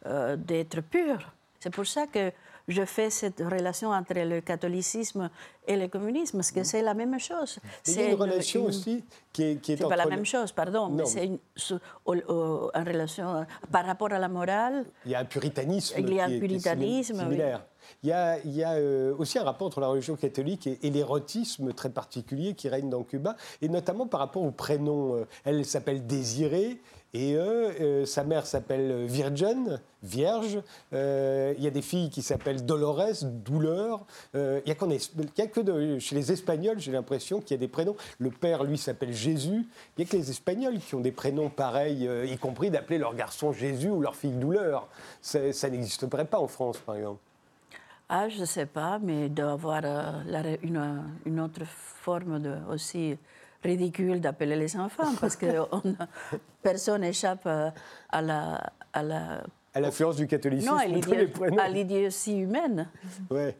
[0.06, 1.18] euh, d'être pur.
[1.60, 2.24] C'est pour ça que
[2.66, 5.28] je fais cette relation entre le catholicisme
[5.70, 7.58] et le communisme, parce que c'est la même chose.
[7.82, 10.50] C'est une relation une- aussi qui est, qui est c'est pas la entre même chose,
[10.52, 11.38] pardon, Non, mais c'est une-
[12.06, 14.84] en relation par rapport à la morale.
[15.04, 15.94] Il y a un puritanisme.
[15.98, 17.60] Il y a un qui est- puritanisme, similaire.
[18.04, 18.38] Il y a,
[18.74, 23.02] euh, aussi un rapport entre la religion catholique et, l'érotisme très particulier qui règne dans
[23.02, 25.16] Cuba, et notamment par rapport au prénom.
[25.16, 26.80] Euh, Elle s'appelle Désirée,
[27.14, 30.58] et euh, sa mère s'appelle Virgin, Vierge.
[30.92, 34.04] Il y a des filles qui s'appellent Dolores, Douleur.
[34.34, 37.96] Il n'y a, a que chez les Espagnols, j'ai l'impression qu'il y a des prénoms.
[38.18, 39.66] Le père, lui, s'appelle Jésus.
[39.96, 43.14] Il n'y a que les Espagnols qui ont des prénoms pareils, y compris d'appeler leur
[43.14, 44.88] garçon Jésus ou leur fille Douleur.
[45.22, 47.20] Ça n'existerait pas en France, par exemple.
[48.08, 51.40] Ah, je ne sais pas, mais il doit y avoir euh, la ré- une, une
[51.40, 53.16] autre forme de, aussi
[53.62, 55.82] ridicule d'appeler les enfants, parce que on-
[56.62, 57.70] personne n'échappe euh,
[58.10, 62.88] à la, à la, À l'influence du catholicisme non, à l'idiotie humaine.
[63.30, 63.56] Ouais.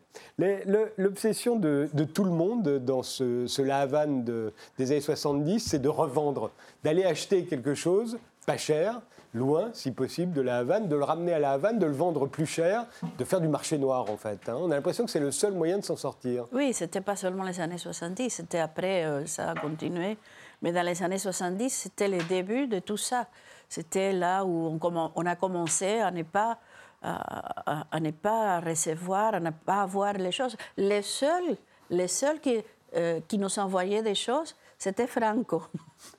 [0.98, 5.60] L'obsession de, de tout le monde dans ce, ce La Havane de- des années 70,
[5.60, 6.50] c'est de revendre,
[6.84, 9.00] d'aller acheter quelque chose pas cher,
[9.34, 12.26] loin, si possible, de La Havane, de le ramener à La Havane, de le vendre
[12.26, 12.86] plus cher,
[13.18, 14.48] de faire du marché noir, en fait.
[14.48, 14.56] hein.
[14.58, 16.46] On a l'impression que c'est le seul moyen de s'en sortir.
[16.52, 20.16] Oui, ce n'était pas seulement les années 70, c'était après, euh, ça a continué.
[20.62, 23.26] Mais dans les années 70, c'était le début de tout ça.
[23.68, 26.58] C'était là où on, a commencé à ne pas,
[27.02, 30.56] ne pas recevoir, à ne pas avoir les choses.
[30.76, 31.56] Les seuls,
[31.90, 32.62] les seuls qui,
[32.96, 35.62] euh, qui nous envoyaient des choses, c'était Franco.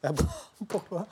[0.01, 0.25] Ah bon?
[0.67, 1.06] Pourquoi?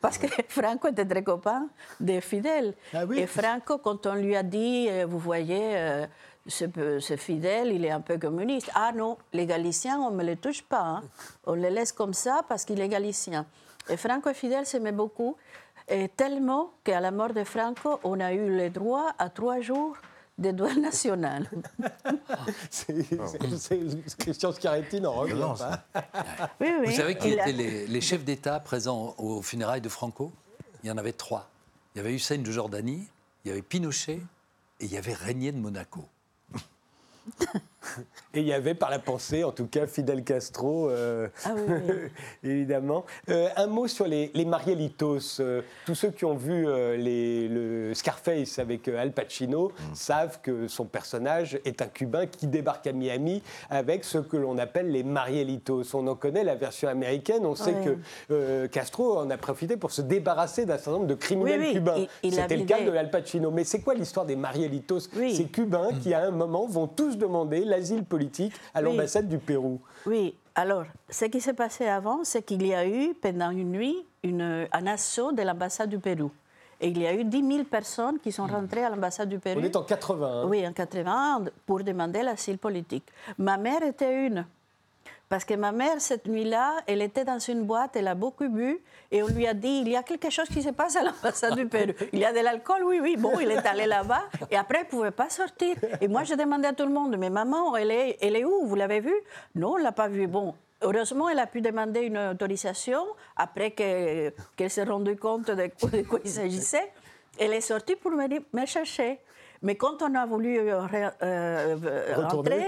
[0.00, 1.68] Parce que Franco était très copain
[2.00, 2.74] des fidèles.
[2.92, 3.20] Ah oui.
[3.20, 6.06] Et Franco, quand on lui a dit, euh, vous voyez, euh,
[6.48, 8.72] ce, fidèle, il est un peu communiste.
[8.74, 10.80] Ah non, les Galiciens, on ne me les touche pas.
[10.80, 11.02] hein.
[11.46, 13.46] On les laisse comme ça parce qu'il est galicien.
[13.88, 15.36] Et Franco et Fidel s'aimaient beaucoup.
[15.86, 19.96] Et tellement qu'à la mort de Franco, on a eu le droit à trois jours
[20.40, 21.48] de douane nationale.
[22.70, 22.94] C'est
[24.18, 25.84] Christian Scaretti n'en revient Non, pas.
[26.60, 26.86] Oui, oui.
[26.86, 30.32] Vous savez qui étaient les, les chefs d'État présents aux funérailles de Franco?
[30.82, 31.48] Il y en avait trois.
[31.94, 33.06] Il y avait Hussein de Jordanie,
[33.44, 34.20] il y avait Pinochet
[34.80, 36.04] et il y avait Régnier de Monaco.
[38.34, 41.74] Et il y avait par la pensée, en tout cas, Fidel Castro, euh, Ah oui,
[41.88, 41.94] oui.
[42.50, 43.04] évidemment.
[43.28, 45.40] Euh, un mot sur les, les Marielitos.
[45.40, 50.40] Euh, tous ceux qui ont vu euh, les- le Scarface avec euh, Al Pacino savent
[50.42, 54.90] que son personnage est un Cubain qui débarque à Miami avec ce que l'on appelle
[54.92, 55.82] les Marielitos.
[55.94, 57.44] On en connaît la version américaine.
[57.46, 57.84] On sait Ouais.
[57.84, 57.96] que
[58.32, 61.72] euh, Castro en a profité pour se débarrasser d'un certain nombre de criminels Oui, oui,
[61.74, 62.06] cubains.
[62.24, 63.50] C'était le cas de Al Pacino.
[63.50, 64.98] Mais c'est quoi l'histoire des Marielitos?
[65.16, 65.34] Oui.
[65.36, 68.84] Ces Cubains qui, à un moment, vont tous demander l'asile politique à Oui.
[68.86, 69.80] l'ambassade du Pérou.
[70.06, 73.96] Oui, alors, ce qui s'est passé avant, c'est qu'il y a eu, pendant une nuit,
[74.22, 76.30] une- un assaut de l'ambassade du Pérou.
[76.82, 79.60] Et il y a eu 10 000 personnes qui sont rentrées à l'ambassade du Pérou.
[79.60, 80.44] On est en 80.
[80.46, 83.04] Oui, en 81, pour demander l'asile politique.
[83.38, 84.46] Ma mère était une.
[85.30, 88.80] Parce que ma mère, cette nuit-là, elle était dans une boîte, elle a beaucoup bu,
[89.12, 91.54] et on lui a dit, il y a quelque chose qui se passe à l'ambassade
[91.54, 91.92] du Pérou.
[92.12, 93.16] Il y a de l'alcool, oui, oui.
[93.16, 95.76] Bon, il est allé là-bas, et après, il ne pouvait pas sortir.
[96.00, 98.66] Et moi, je demandais à tout le monde, mais maman, elle est, elle est où?
[98.66, 99.14] Vous l'avez vue?
[99.54, 100.26] Non, on ne l'a pas vue.
[100.26, 105.70] Bon, heureusement, elle a pu demander une autorisation, après que- qu'elle s'est rendue compte de
[105.80, 106.90] quoi, de quoi il s'agissait.
[107.38, 109.20] Elle est sortie pour me, chercher.
[109.62, 110.82] Mais quand on a voulu euh,
[111.22, 111.76] euh,
[112.16, 112.66] rentrer,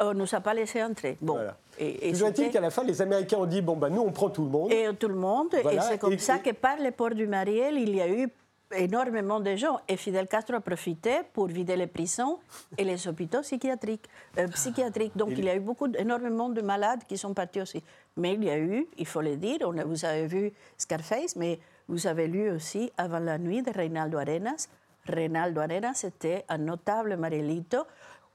[0.00, 1.18] on ne nous a pas laissé entrer.
[1.20, 1.34] Bon.
[1.34, 1.54] Voilà.
[1.78, 4.10] Et, et Toujours est-il qu'à la fin, les Américains ont dit bon, ben, nous, on
[4.12, 4.72] prend tout le monde.
[4.72, 5.54] et tout le monde.
[5.62, 8.08] Voilà, Et c'est comme et- ça que par les ports du Mariel, il y a
[8.08, 8.28] eu
[8.76, 9.80] énormément de gens.
[9.88, 12.38] Et Fidel Castro a profité pour vider les prisons
[12.76, 14.06] et les hôpitaux psychiatriques.
[14.38, 15.16] euh, psychiatriques.
[15.16, 17.82] Donc il y a eu beaucoup, énormément de malades qui sont partis aussi.
[18.16, 21.34] Mais il y a eu, il faut le dire, on a- vous avez vu Scarface,
[21.36, 24.68] mais vous avez lu aussi Avant la nuit de Reinaldo Arenas.
[25.06, 27.78] Reinaldo Arenas était un notable Marielito.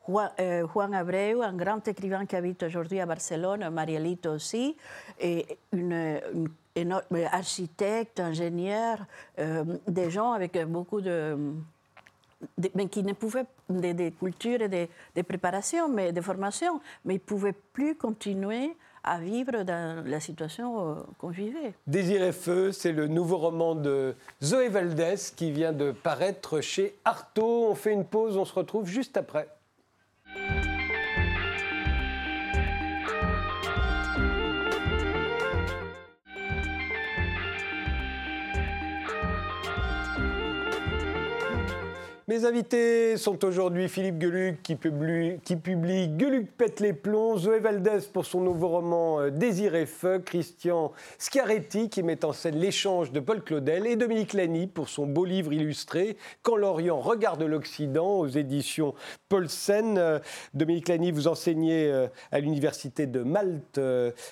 [0.08, 4.76] Juan, euh, Juan Abreu, un grand écrivain qui habite aujourd'hui à Barcelone, Marielito aussi,
[5.20, 6.20] et une,
[6.76, 8.98] énorme architecte, ingénieur,
[9.39, 11.38] euh, des gens avec beaucoup de,
[12.76, 17.16] mais qui ne pouvaient, des de cultures et de, de préparation, mais de formation, mais
[17.16, 21.74] ils ne pouvaient plus continuer à vivre dans la situation euh, qu'on vivait.
[21.86, 26.98] Désir et feu, c'est le nouveau roman de Zoé Valdez qui vient de paraître chez
[27.04, 27.68] Artaud.
[27.70, 29.48] On fait une pause, on se retrouve juste après.
[42.34, 47.60] Mes invités sont aujourd'hui Philippe Gueluc qui publie, qui publie Gueluc pète les plombs, Zoé
[47.60, 52.56] Valdez pour son nouveau roman euh, Désir et feu, Christian Schiaretti qui met en scène
[52.56, 57.43] l'échange de Paul Claudel et Dominique Lamy pour son beau livre illustré Quand l'Orient regarde
[57.43, 58.96] l'Occident aux éditions
[59.30, 60.00] Paulsen.
[60.00, 60.17] Euh,
[60.56, 63.80] Dominique Lany, vous enseignez euh, à l'université de Malte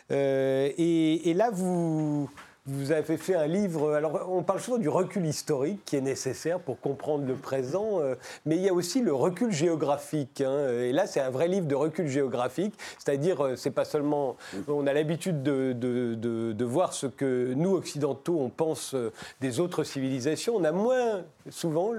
[0.10, 2.32] et là vous...
[2.68, 6.60] Vous avez fait un livre, alors on parle souvent du recul historique qui est nécessaire
[6.60, 8.14] pour comprendre le présent, euh,
[8.46, 10.42] mais il y a aussi le recul géographique.
[10.42, 14.36] hein, et là, c'est un vrai livre de recul géographique, c'est-à-dire, euh, c'est pas seulement.
[14.68, 19.60] On a l'habitude de, de- de- voir ce que nous, occidentaux, on pense euh, des
[19.60, 20.56] autres civilisations.
[20.56, 21.92] On a moins souvent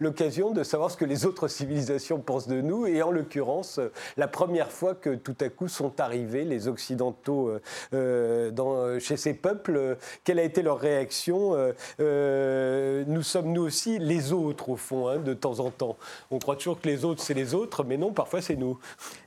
[0.00, 3.80] l'occasion de savoir ce que les autres civilisations pensent de nous, et en l'occurrence,
[4.18, 7.52] la première fois que tout à coup sont arrivés les Occidentaux
[7.90, 9.77] chez ces peuples,
[10.24, 15.08] quelle a été leur réaction euh, euh, Nous sommes nous aussi les autres, au fond,
[15.08, 15.96] hein, de temps en temps.
[16.30, 18.78] On croit toujours que les autres, c'est les autres, mais non, parfois c'est nous.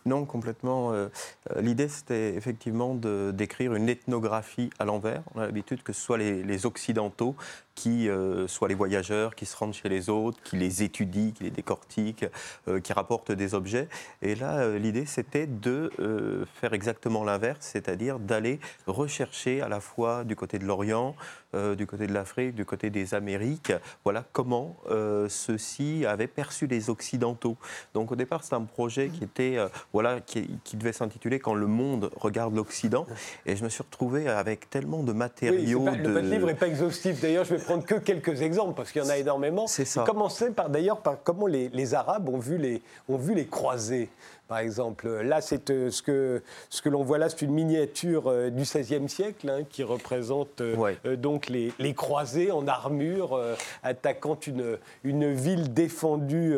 [0.06, 0.94] Non, complètement.
[0.94, 1.10] euh,
[1.58, 5.24] L'idée, c'était effectivement d'écrire une ethnographie à l'envers.
[5.36, 7.36] On a l'habitude que ce soit les Occidentaux
[7.76, 11.44] qui euh, soient les voyageurs, qui se rendent chez les autres, qui les étudient, qui
[11.44, 12.26] les décortiquent,
[12.68, 13.88] euh, qui rapportent des objets.
[14.22, 15.92] Et là, euh, l'idée, c'était de
[16.60, 21.16] faire exactement l'inverse, c'est-à-dire d'aller rechercher à la fois du côté de l'Orient,
[21.56, 26.68] euh, du côté de l'Afrique, du côté des Amériques, voilà comment euh, ceux-ci avaient perçu
[26.68, 27.58] les Occidentaux.
[27.94, 31.54] Donc au départ, c'est un projet qui était, euh, voilà, qui, qui devait s'intituler Quand
[31.54, 33.06] le monde regarde l'Occident.
[33.46, 35.86] Et je me suis retrouvé avec tellement de matériaux.
[35.86, 36.10] pas- de...
[36.10, 37.22] Le livre n'est pas exhaustif.
[37.22, 39.68] D'ailleurs, je vais prendre que quelques exemples parce qu'il y en a énormément.
[39.68, 40.04] C'est ça.
[40.04, 44.10] Commencer par d'ailleurs par comment les, les Arabes ont vu les, ont vu les croisés.
[44.52, 48.24] Par exemple, là, c'est euh, ce que, ce que l'on voit là, c'est une miniature
[48.28, 50.98] euh, du XVIe siècle hein, qui représente euh, Ouais.
[51.16, 53.40] donc les, les croisés en armure
[53.82, 56.58] attaquant une, une ville défendue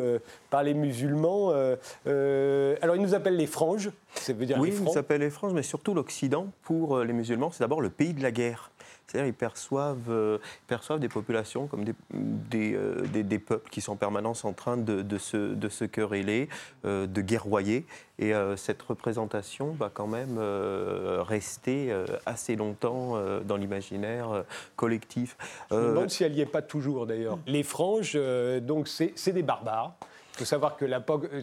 [0.50, 1.50] par les musulmans.
[1.52, 3.92] alors, ils nous appellent les franges.
[4.16, 4.94] Ça veut dire Oui, les ils francs.
[4.96, 8.32] s'appellent les Franges, mais surtout l'Occident, pour les musulmans, c'est d'abord le pays de la
[8.32, 8.72] guerre.
[9.14, 13.70] C'est-à-dire ils perçoivent, euh, ils perçoivent des populations comme des, des, euh, des- des peuples
[13.70, 16.50] qui sont en permanence en train de, de se, de se quereller,
[16.86, 17.86] euh, de guerroyer.
[18.18, 24.32] Et euh, cette représentation va quand même euh, rester euh, assez longtemps euh, dans l'imaginaire
[24.32, 24.42] euh,
[24.76, 25.38] collectif.
[25.70, 27.38] Je me Euh, demande si elle n'y est pas toujours d'ailleurs.
[27.46, 29.94] Les franges, euh, donc c'est c'est des barbares
[30.34, 30.86] Il faut savoir que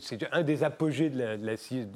[0.01, 1.39] c'est un des apogées de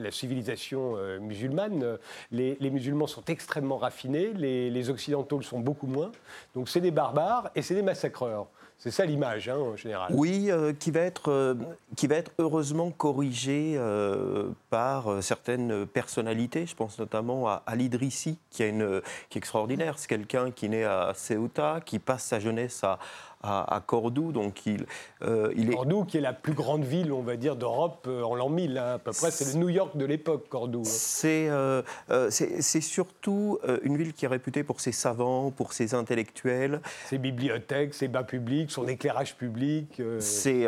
[0.00, 1.98] la, civilisation musulmane.
[2.30, 6.12] Les, musulmans sont extrêmement raffinés, les, occidentaux le sont beaucoup moins.
[6.54, 8.46] Donc c'est des barbares et c'est des massacreurs.
[8.78, 10.12] C'est ça l'image, hein, en général.
[10.14, 11.54] Oui, euh, qui, va être, euh,
[11.96, 16.66] qui va être heureusement corrigée euh, par certaines personnalités.
[16.66, 18.10] Je pense notamment à Ali une,
[18.50, 19.98] qui est extraordinaire.
[19.98, 22.98] C'est quelqu'un qui naît à Ceuta, qui passe sa jeunesse à,
[23.44, 24.32] à, Cordoue.
[24.32, 24.86] Donc il,
[25.22, 25.74] euh, il est...
[25.74, 28.78] Cordoue, qui est la plus grande ville, on va dire, d'Europe euh, en l'an 1000,
[28.78, 29.30] hein, à peu près.
[29.30, 30.82] C'est le New York de l'époque, Cordoue.
[30.82, 31.26] Hein.
[31.26, 31.82] Euh,
[32.30, 36.80] c'est surtout une ville qui est réputée pour ses savants, pour ses intellectuels.
[37.06, 40.00] Ses bibliothèques, ses bas publics, son éclairage public.
[40.18, 40.66] C'est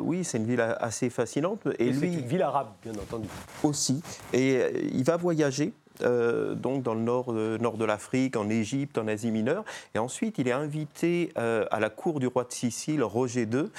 [0.00, 1.66] oui, c'est une ville assez fascinante.
[1.78, 3.28] Et, Et lui, une ville arabe, bien entendu.
[3.62, 4.02] Aussi.
[4.32, 4.60] Et
[4.92, 9.06] il va voyager euh, donc dans le nord, euh, nord de l'Afrique, en Égypte, en
[9.06, 9.64] Asie mineure.
[9.94, 13.70] Et ensuite, il est invité euh, à la cour du roi de Sicile, Roger II,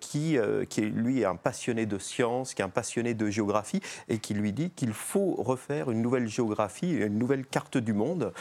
[0.00, 3.80] qui, qui est, lui est un passionné de sciences, qui est un passionné de géographie,
[4.08, 8.32] et qui lui dit qu'il faut refaire une nouvelle géographie, une nouvelle carte du monde.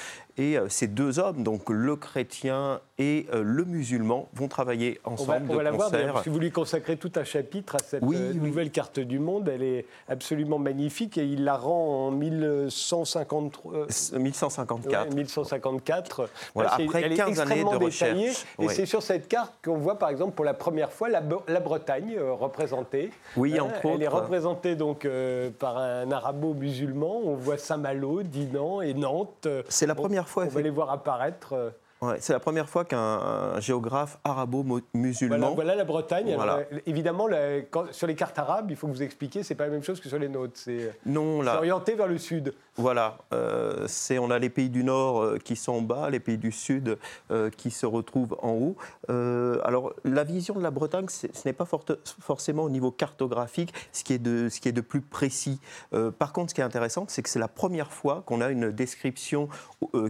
[0.41, 5.45] Et ces deux hommes, donc le chrétien et le musulman, vont travailler ensemble.
[5.49, 5.91] On va, la voir,
[6.23, 9.85] si vous lui consacrez tout un chapitre à cette nouvelle carte du monde, elle est
[10.07, 13.01] absolument magnifique et il la rend en 1100.
[14.13, 15.13] 1154.
[15.13, 16.29] 1154.
[16.53, 18.45] Voilà, après 15 années de recherche.
[18.59, 22.15] Et c'est sur cette carte qu'on voit, par exemple, pour la première fois, la, Bretagne
[22.17, 23.11] euh, représentée.
[23.37, 23.95] Oui, hein, entre autres.
[23.95, 27.21] Elle est représentée donc euh, par un arabo-musulman.
[27.23, 29.47] On voit Saint-Malo, Dinan et Nantes.
[29.69, 30.45] C'est la première fois.
[30.45, 31.53] On va les voir apparaître.
[31.53, 31.69] Euh,
[32.19, 35.53] c'est la première fois qu'un géographe arabo-musulman.
[35.53, 36.35] Voilà, la Bretagne.
[36.87, 37.27] évidemment,
[37.91, 40.09] sur les cartes arabes, il faut que vous expliquiez, c'est pas la même chose que
[40.09, 40.53] sur les nôtres.
[40.55, 40.91] C'est
[41.47, 42.53] orienté vers le sud.
[42.81, 43.87] Voilà, euh,
[44.19, 46.97] on a les pays du Nord euh, qui sont en bas, les pays du Sud
[47.29, 48.75] euh, qui se retrouvent en haut.
[49.63, 51.67] alors, la vision de la Bretagne, ce n'est pas
[52.19, 55.59] forcément au niveau cartographique ce qui est de, ce qui est de plus précis.
[56.17, 58.71] par contre, ce qui est intéressant, c'est que c'est la première fois qu'on a une
[58.71, 59.47] description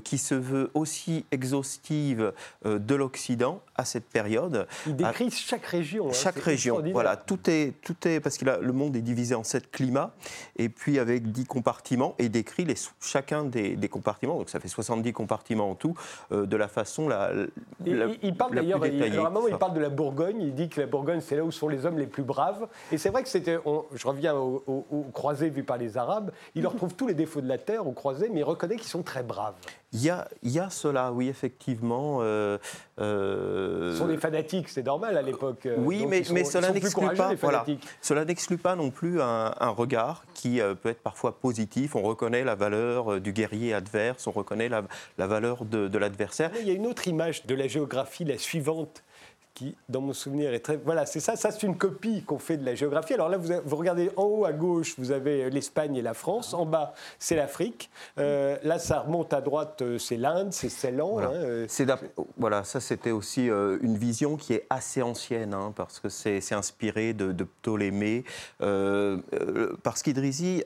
[0.03, 2.31] qui se veut aussi exhaustive
[2.63, 4.67] de l'Occident à cette période.
[4.87, 6.09] Il décrit chaque région.
[6.09, 9.43] Hein, chaque région, voilà, tout est, tout est parce que le monde est divisé en
[9.43, 10.13] sept climats
[10.57, 15.13] et puis avec dix compartiments et décrit les, chacun des, compartiments, donc ça fait 70
[15.13, 15.95] compartiments en tout,
[16.31, 17.31] euh, de la façon la,
[17.85, 20.87] il, parle d'ailleurs, à un moment il parle de la Bourgogne, il dit que la
[20.87, 23.57] Bourgogne c'est là où sont les hommes les plus braves, et c'est vrai que c'était,
[23.93, 27.41] je reviens aux au, croisés vus par les Arabes, il leur trouve tous les défauts
[27.41, 29.55] de la terre aux croisés, mais il reconnaît qu'ils sont très braves.
[29.93, 32.19] Il y a, il y a cela, oui, effectivement.
[32.21, 32.57] Euh,
[32.99, 35.67] euh, Ce sont des fanatiques, c'est normal à l'époque.
[35.79, 37.65] Oui, mais, mais cela n'exclut pas, voilà,
[38.01, 41.95] cela n'exclut pas non plus un, un regard qui peut être parfois positif.
[41.95, 44.83] On reconnaît la valeur euh, du guerrier adverse, on reconnaît la,
[45.17, 46.51] valeur de, l'adversaire.
[46.59, 49.03] Il y a une autre image de la géographie, la suivante,
[49.53, 50.77] qui, dans mon souvenir, est très.
[50.77, 53.13] Voilà, c'est ça, ça c'est une copie qu'on fait de la géographie.
[53.13, 56.53] Alors là, vous, vous, regardez en haut à gauche, vous avez l'Espagne et la France.
[56.53, 57.89] En bas, c'est l'Afrique.
[58.17, 61.11] Euh, là, ça remonte à droite, euh, c'est l'Inde, c'est Ceylan.
[61.11, 61.97] Voilà, hein,
[62.37, 67.13] voilà ça c'était aussi une vision qui est assez ancienne, hein, parce que c'est inspiré
[67.13, 68.23] de, Ptolémée.
[68.59, 70.63] parce qu'Idrisi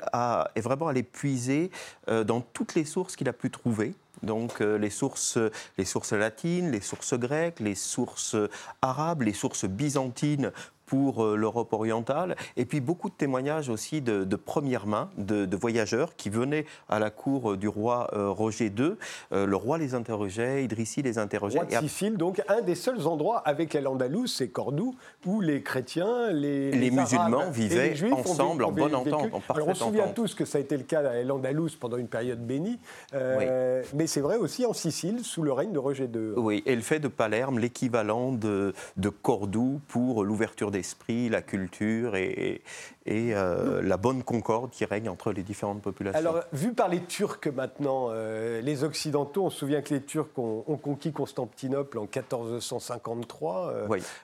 [0.56, 1.72] est vraiment allé puiser
[2.08, 5.38] dans toutes les sources qu'il a pu trouver donc euh, les, sources,
[5.78, 8.36] les sources latines, les sources grecques, les sources
[8.82, 10.52] arabes, les sources byzantines
[10.86, 16.16] pour euh, l'Europe orientale, et puis beaucoup de témoignages aussi de, première main de, voyageurs
[16.16, 18.96] qui venaient à la cour euh, du roi euh, Roger II.
[19.32, 21.60] le roi les interrogeait, Idrissi les interrogeait.
[21.60, 24.96] Roi de Sicile, donc un des seuls endroits avec l'Andalous, c'est Cordoue,
[25.26, 29.84] où les chrétiens, les, les, musulmans vivaient ensemble en bonne entente, en Alors on se
[29.84, 32.80] souvient tous que ça a été le cas à l'Andalous pendant une période bénie,
[33.14, 36.34] mais c'est vrai aussi en Sicile, sous le règne de Roger II.
[36.36, 42.16] Oui, et le fait de Palerme, l'équivalent de, de Cordoue pour l'ouverture l'esprit, la culture
[42.16, 42.62] et,
[43.08, 46.20] euh, la bonne concorde qui règne entre les différentes populations.
[46.20, 50.38] Alors, vu par les Turcs maintenant, euh, les Occidentaux, on se souvient que les Turcs
[50.38, 53.74] ont, conquis Constantinople en 1453.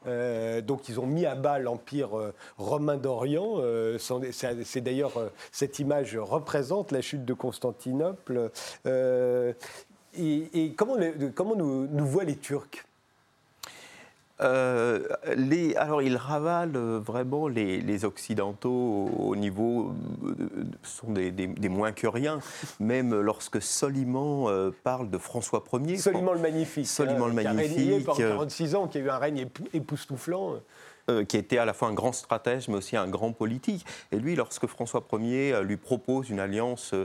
[0.08, 2.10] Euh, donc, ils ont mis à bas l'Empire
[2.58, 3.62] romain d'Orient.
[4.00, 5.14] C'est d'ailleurs,
[5.52, 8.52] cette image représente la chute de Constantinople.
[10.14, 10.98] Et, comment,
[11.36, 12.86] comment nous, nous voient les Turcs?
[14.42, 15.00] Euh,
[15.36, 19.94] les, alors, ils ravalent euh, vraiment les, Occidentaux au niveau.
[20.26, 20.36] Euh,
[20.84, 22.40] sont des, moins que rien.
[22.80, 25.98] Même lorsque Soliman parle de François Ier.
[25.98, 26.88] Soliman le Magnifique.
[26.88, 27.76] Soliman le Magnifique.
[27.76, 30.56] Qui a régné pendant 46 ans, qui a eu un règne époustouflant.
[31.28, 33.86] qui était à la fois un grand stratège, mais aussi un grand politique.
[34.12, 36.96] Et lui, lorsque François Ier lui propose une alliance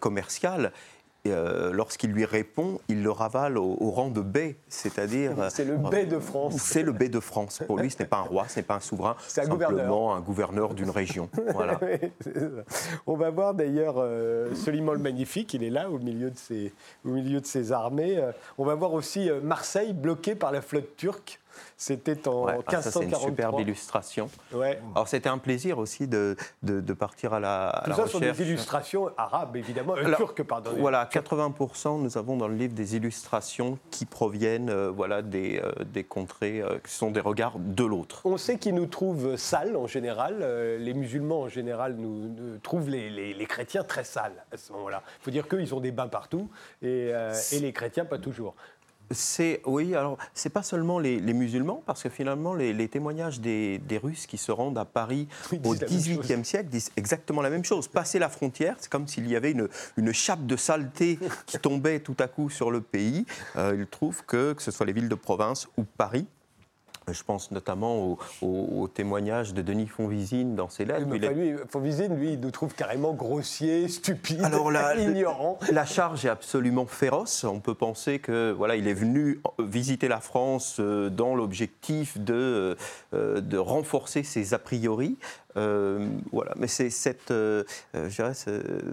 [0.00, 0.72] commerciale,
[1.30, 5.32] euh, lorsqu'il lui répond, il le ravale au, au rang de baie, c'est-à-dire.
[5.50, 6.54] C'est le baie de France.
[6.56, 7.62] C'est le baie de France.
[7.66, 10.10] Pour lui, ce n'est pas un roi, ce n'est pas un souverain, C'est simplement gouverneur.
[10.10, 11.28] un gouverneur d'une région.
[11.52, 11.78] Voilà.
[13.06, 16.72] On va voir d'ailleurs euh, Soliman le Magnifique, il est là au milieu de ses,
[17.04, 18.16] au milieu de ses armées.
[18.18, 21.38] Euh, on va voir aussi euh, Marseille bloquée par la flotte turque.
[21.76, 23.28] C'était en Ouais, ah, ça, c'est une 1543.
[23.30, 24.30] superbe illustration.
[24.52, 24.80] Ouais.
[24.94, 28.06] Alors, c'était un plaisir aussi de, de- de partir à la, à Tout la ça
[28.06, 30.70] sont des illustrations arabes, évidemment, euh, Alors, turques, pardon.
[30.78, 35.72] Voilà, 80%, nous avons dans le livre des illustrations qui proviennent euh, voilà, des, euh,
[35.84, 38.22] des contrées, euh, qui sont des regards de l'autre.
[38.24, 40.38] On sait qu'ils nous trouvent sales en général.
[40.78, 44.72] Les musulmans en général nous, nous trouvent les, les- les chrétiens très sales à ce
[44.72, 45.02] moment-là.
[45.20, 46.48] Il faut dire qu'eux, ils ont des bains partout
[46.82, 47.10] et,
[47.52, 48.54] et les chrétiens pas toujours.
[49.10, 53.40] C'est oui, alors c'est pas seulement les, les musulmans, parce que finalement les, les témoignages
[53.40, 55.28] des, des Russes qui se rendent à Paris
[55.64, 55.74] au.
[55.74, 57.88] XVIIIe siècle disent exactement la même chose.
[57.88, 62.00] Passer la frontière, c'est comme s'il y avait une, une chape de saleté qui tombait
[62.00, 63.26] tout à coup sur le pays.
[63.56, 66.26] Euh, ils trouvent que que ce soit les villes de province ou Paris.
[67.08, 71.06] Euh, Je pense notamment au, au- au témoignage de Denis Fonvisine dans ses lettres.
[71.06, 75.58] Mais lui, Fonvisine, lui, il nous trouve carrément grossier, stupide, Alors là, ignorant.
[75.70, 77.44] La charge est absolument féroce.
[77.44, 82.76] On peut penser que voilà, il est venu visiter la France euh, dans l'objectif de,
[83.14, 85.16] euh, de renforcer ses a priori.
[85.56, 88.32] Euh, voilà, mais c'est cette, euh, euh, je dirais,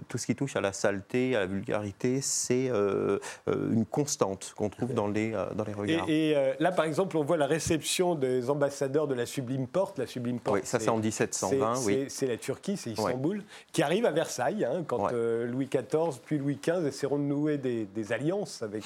[0.08, 4.68] tout ce qui touche à la saleté, à la vulgarité, c'est euh, une constante qu'on
[4.68, 6.08] trouve dans les dans les regards.
[6.08, 9.98] et, là, par exemple, on voit la réception des ambassadeurs de la Sublime Porte.
[9.98, 12.04] La Sublime Porte, Oui, ça c'est en 1720, c'est- oui.
[12.08, 13.42] c'est- la Turquie, c'est Istanbul,
[13.72, 15.46] qui arrive à Versailles, hein, quand Ouais.
[15.46, 18.84] Louis XIV puis Louis XV essaieront de nouer des, des alliances avec,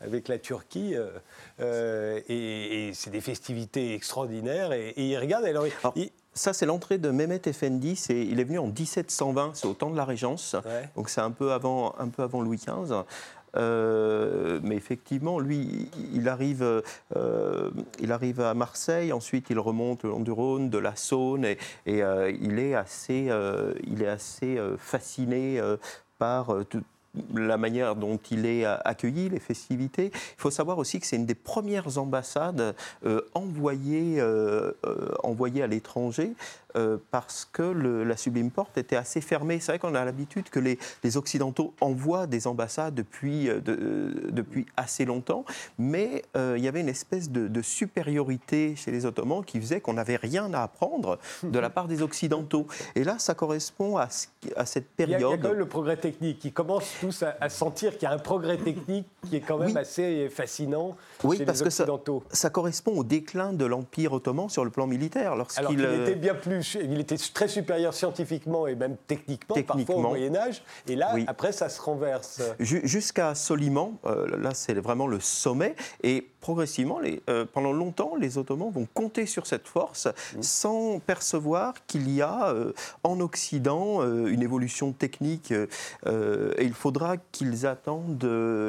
[0.00, 0.94] avec la Turquie.
[1.60, 4.72] euh, et et c'est des festivités extraordinaires.
[4.72, 7.96] Et, et il regarde, alors, Alors, il- Ça, c'est l'entrée de Mehmet Effendi.
[7.96, 10.54] C'est- Il est venu en 1720, c'est au temps de la Régence.
[10.66, 10.88] Ouais.
[10.94, 13.04] Donc c'est un peu avant, un peu avant Louis XV.
[13.56, 16.82] Euh, mais effectivement, lui, il arrive,
[17.16, 17.70] euh,
[18.00, 21.56] il arrive à Marseille, ensuite il remonte le long du Rhône, de la Saône, et,
[21.86, 23.30] et, euh, il est assez,
[23.86, 25.58] il est assez fasciné
[26.18, 26.82] par tout-
[27.34, 30.10] la manière dont il est euh, accueilli, les festivités.
[30.14, 34.80] Il faut savoir aussi que c'est une des premières ambassades euh, euh,
[35.22, 36.32] envoyées à l'étranger
[36.76, 39.60] euh, parce que le- la Sublime Porte était assez fermée.
[39.60, 43.72] C'est vrai qu'on a l'habitude que les, les Occidentaux envoient des ambassades depuis, euh, de-
[43.80, 45.44] euh, depuis assez longtemps,
[45.78, 49.94] mais il y avait une espèce de, de supériorité chez les Ottomans qui faisait qu'on
[49.94, 52.66] n'avait rien à apprendre de la part des Occidentaux.
[52.94, 55.18] Et là, ça correspond à, ce qui- à cette il y, a, il y a
[55.18, 55.40] période.
[55.42, 56.44] quand même le progrès technique.
[56.44, 59.58] Ils commencent tous à, à sentir qu'il y a un progrès technique qui est quand
[59.58, 59.78] même Oui.
[59.78, 62.22] assez fascinant Oui, chez parce les que ça, Occidentaux.
[62.30, 65.32] ça correspond au déclin de l'Empire ottoman sur le plan militaire.
[65.32, 70.00] Alors qu'il était bien plus, il était très supérieur scientifiquement et même techniquement, parfois au.
[70.00, 70.62] Moyen Âge.
[70.88, 71.24] Et là, Oui.
[71.26, 72.40] après, ça se renverse.
[72.58, 78.14] Ju- Jusqu'à Soliman, euh, là c'est vraiment le sommet, et progressivement, les- euh, pendant longtemps,
[78.14, 80.06] les Ottomans vont compter sur cette force
[80.40, 82.72] sans percevoir qu'il y a euh,
[83.02, 88.22] en Occident euh, une évolution technique, et il faudra qu'ils attendent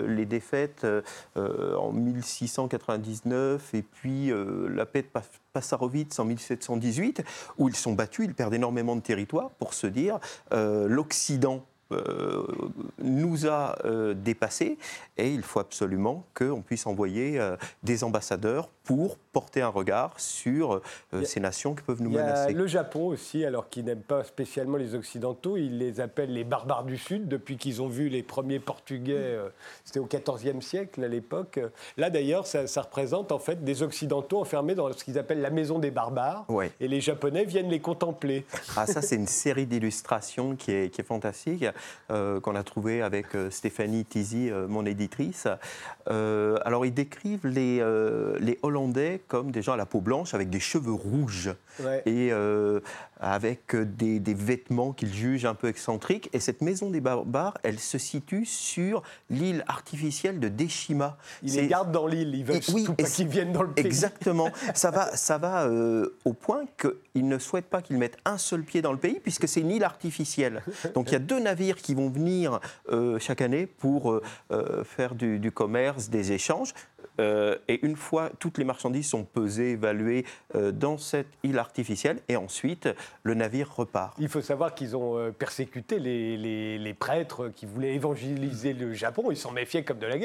[0.08, 0.88] les défaites
[1.36, 4.32] en 1699 et puis
[4.70, 5.22] la paix de Pa-
[5.54, 7.24] Passarowitz en 1718,
[7.60, 10.20] où ils sont battus, ils perdent énormément de territoire pour se dire
[10.52, 12.46] l'Occident euh,
[13.00, 14.78] nous a euh, dépassés
[15.18, 20.82] et il faut absolument qu'on puisse envoyer euh, des ambassadeurs pour porter un regard sur
[21.14, 22.54] a- ces nations qui peuvent nous Il y a menacer.
[22.54, 26.84] le Japon aussi, alors qu'ils n'aiment pas spécialement les Occidentaux, ils les appellent les barbares
[26.86, 29.38] du Sud depuis qu'ils ont vu les premiers Portugais,
[29.84, 31.60] c'était au XIVe siècle à l'époque.
[31.98, 35.50] Là d'ailleurs, ça, ça représente en fait des Occidentaux enfermés dans ce qu'ils appellent la
[35.50, 36.72] maison des barbares, Ouais.
[36.80, 38.46] et les Japonais viennent les contempler.
[38.78, 41.66] Ah, ça, c'est une série d'illustrations qui est, qui est fantastique,
[42.10, 45.48] qu'on a trouvée avec euh, Stéphanie Tizi, euh, mon éditrice.
[46.10, 50.34] Euh, alors, ils décrivent les, euh, les Hollandais comme des gens à la peau blanche
[50.34, 51.52] avec des cheveux rouges
[51.84, 52.02] Ouais.
[52.08, 52.80] et euh,
[53.20, 56.30] avec des, des vêtements qu'ils jugent un peu excentriques.
[56.34, 61.18] Et cette maison des barbares, elle se situe sur l'île artificielle de Deshima.
[61.44, 63.86] Ils les gardent dans l'île, ils veulent Et oui, pas qu'ils viennent dans le pays.
[63.86, 64.50] Exactement.
[64.74, 68.64] Ça va, ça va euh, au point qu'ils ne souhaitent pas qu'ils mettent un seul
[68.64, 70.64] pied dans le pays, puisque c'est une île artificielle.
[70.94, 72.60] Donc il y a deux navires qui vont venir
[72.92, 76.74] euh, chaque année pour euh, euh, faire du, du commerce, des échanges.
[77.20, 82.20] Euh, et une fois toutes les marchandises sont pesées, évaluées euh, dans cette île artificielle,
[82.30, 82.90] et ensuite
[83.24, 84.16] le navire repart.
[84.20, 88.94] Il faut savoir qu'ils ont euh, persécuté les, les- les prêtres qui voulaient évangéliser le
[88.94, 89.32] Japon.
[89.32, 90.18] Ils s'en méfiaient comme de la.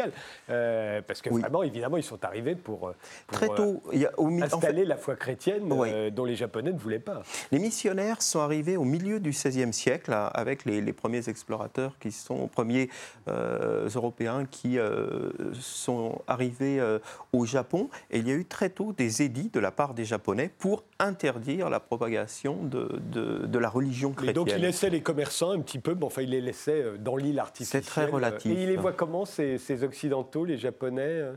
[0.51, 1.41] Euh, parce que Oui.
[1.43, 2.95] vraiment, évidemment, ils sont arrivés pour, pour,
[3.39, 6.11] Très tôt, il y a- au mi- en fait, installer la foi chrétienne Oui.
[6.11, 7.23] dont les Japonais ne voulaient pas.
[7.51, 11.99] Les missionnaires sont arrivés au milieu du XVIe siècle là, avec les, les premiers explorateurs
[12.01, 12.89] qui sont premiers
[13.95, 14.79] Européens qui
[15.61, 16.82] sont arrivés
[17.33, 17.89] au Japon.
[18.11, 20.83] Et il y a eu très tôt des édits de la part des Japonais pour
[20.99, 24.35] interdire la propagation de, de- de la religion Et chrétienne.
[24.35, 27.17] donc, il laissait les commerçants un petit peu, mais enfin, il les laissait euh, dans
[27.17, 27.83] l'île artificielle.
[27.83, 28.51] C'est très relatif.
[28.53, 31.33] Et il les voit comment, ces, ces Occidentaux, les Japonais euh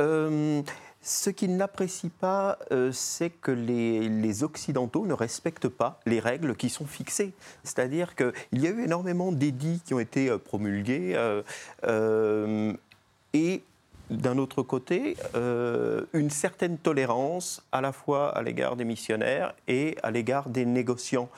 [0.00, 0.62] Euh,
[1.02, 6.56] ce qu'ils n'apprécient pas, euh, c'est que les, les Occidentaux ne respectent pas les règles
[6.56, 7.32] qui sont fixées.
[7.62, 11.42] C'est-à-dire qu'il y a eu énormément d'édits qui ont été euh, promulgués euh,
[11.86, 12.72] euh,
[13.34, 13.62] et
[14.10, 19.96] d'un autre côté, euh, une certaine tolérance à la fois à l'égard des missionnaires et
[20.02, 21.28] à l'égard des négociants.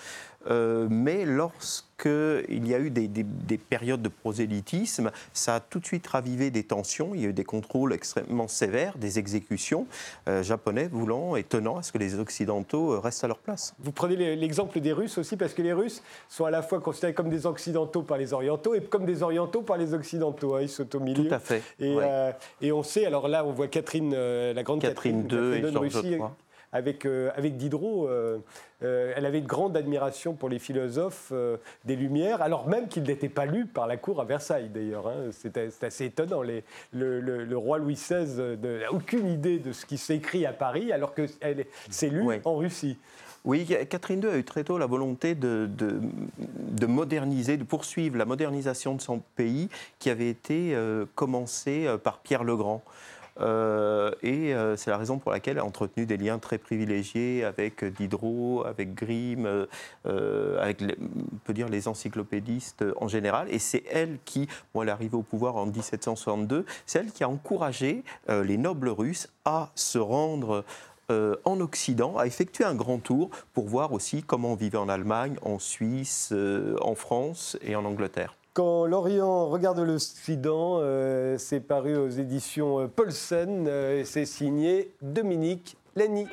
[0.50, 5.78] Euh, mais lorsqu'il y a eu des, des- des périodes de prosélytisme, ça a tout
[5.80, 7.10] de suite ravivé des tensions.
[7.14, 9.86] Il y a eu des contrôles extrêmement sévères, des exécutions,
[10.28, 13.74] euh, japonais voulant et tenant à ce que les Occidentaux euh, restent à leur place.
[13.80, 17.14] Vous prenez l'exemple des Russes aussi, parce que les Russes sont à la fois considérés
[17.14, 20.54] comme des Occidentaux par les Orientaux et comme des Orientaux par les Occidentaux.
[20.56, 20.62] hein.
[20.62, 21.28] Ils sont au milieu.
[21.28, 21.62] Tout à fait.
[21.80, 22.04] Et, ouais.
[22.06, 25.62] euh, et on sait, alors là, on voit Catherine, la grande Catherine Catherine, II et
[25.62, 26.18] de Georges.
[26.76, 28.06] Avec, euh, avec Diderot.
[28.08, 28.38] euh,
[28.82, 31.32] euh, elle avait une grande admiration pour les philosophes
[31.86, 35.08] des Lumières, alors même qu'ils n'étaient pas lus par la cour à Versailles, d'ailleurs.
[35.08, 35.30] hein.
[35.32, 36.42] C'est assez étonnant.
[36.42, 36.62] Les-
[36.92, 40.92] le, le- le roi Louis XVI n'a aucune idée de ce qui s'écrit à Paris,
[40.92, 41.22] alors que
[41.90, 42.40] c'est lu Ouais.
[42.44, 42.98] en Russie.
[43.46, 46.00] Oui, Catherine II a eu très tôt la volonté de, de-
[46.38, 49.68] de moderniser, de poursuivre la modernisation de son pays
[50.00, 52.82] qui avait été euh, commencée par Pierre le Grand.
[53.40, 57.44] Euh, et euh, c'est la raison pour laquelle elle a entretenu des liens très privilégiés
[57.44, 59.66] avec Diderot, avec Grimm,
[60.06, 60.96] euh, avec, les-
[61.44, 63.48] peut dire, les encyclopédistes en général.
[63.50, 67.24] Et c'est elle qui, bon, elle est arrivée au pouvoir en 1762, c'est elle qui
[67.24, 70.64] a encouragé les nobles russes à se rendre
[71.08, 75.36] en Occident, à effectuer un grand tour pour voir aussi comment on vivait en Allemagne,
[75.42, 76.32] en Suisse,
[76.80, 78.34] en France et en Angleterre.
[78.56, 84.94] Quand l'Orient regarde l'Occident, euh, c'est paru aux éditions euh, Paulsen euh, et c'est signé
[85.02, 86.26] Dominique Lenny.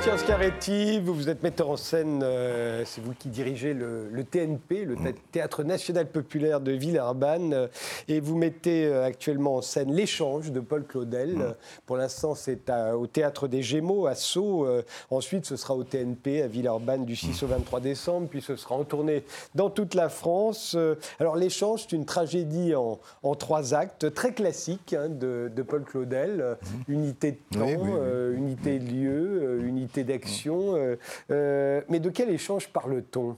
[0.00, 4.22] Christian Scaretti, vous, vous êtes metteur en scène, euh, c'est vous qui dirigez le, le
[4.22, 7.66] TNP, le Thé- Théâtre National Populaire de Villeurbanne, euh,
[8.06, 11.36] et vous mettez euh, actuellement en scène L'échange de Paul Claudel.
[11.40, 11.52] Euh,
[11.84, 14.68] Pour l'instant, c'est au Théâtre des Gémeaux à Sceaux.
[15.10, 18.76] Ensuite, ce sera au TNP à Villeurbanne du 6 au 23 décembre, puis ce sera
[18.76, 19.24] en tournée
[19.56, 20.76] dans toute la France.
[21.18, 25.82] Alors, L'échange, c'est une tragédie en, en trois actes, très classique hein, de, de Paul
[25.82, 26.56] Claudel.
[26.86, 28.36] Unité de temps, Oui, oui, oui.
[28.36, 30.74] unité de lieu, euh, unité d'action.
[30.76, 30.96] euh,
[31.30, 33.36] euh, mais de quel échange parle-t-on?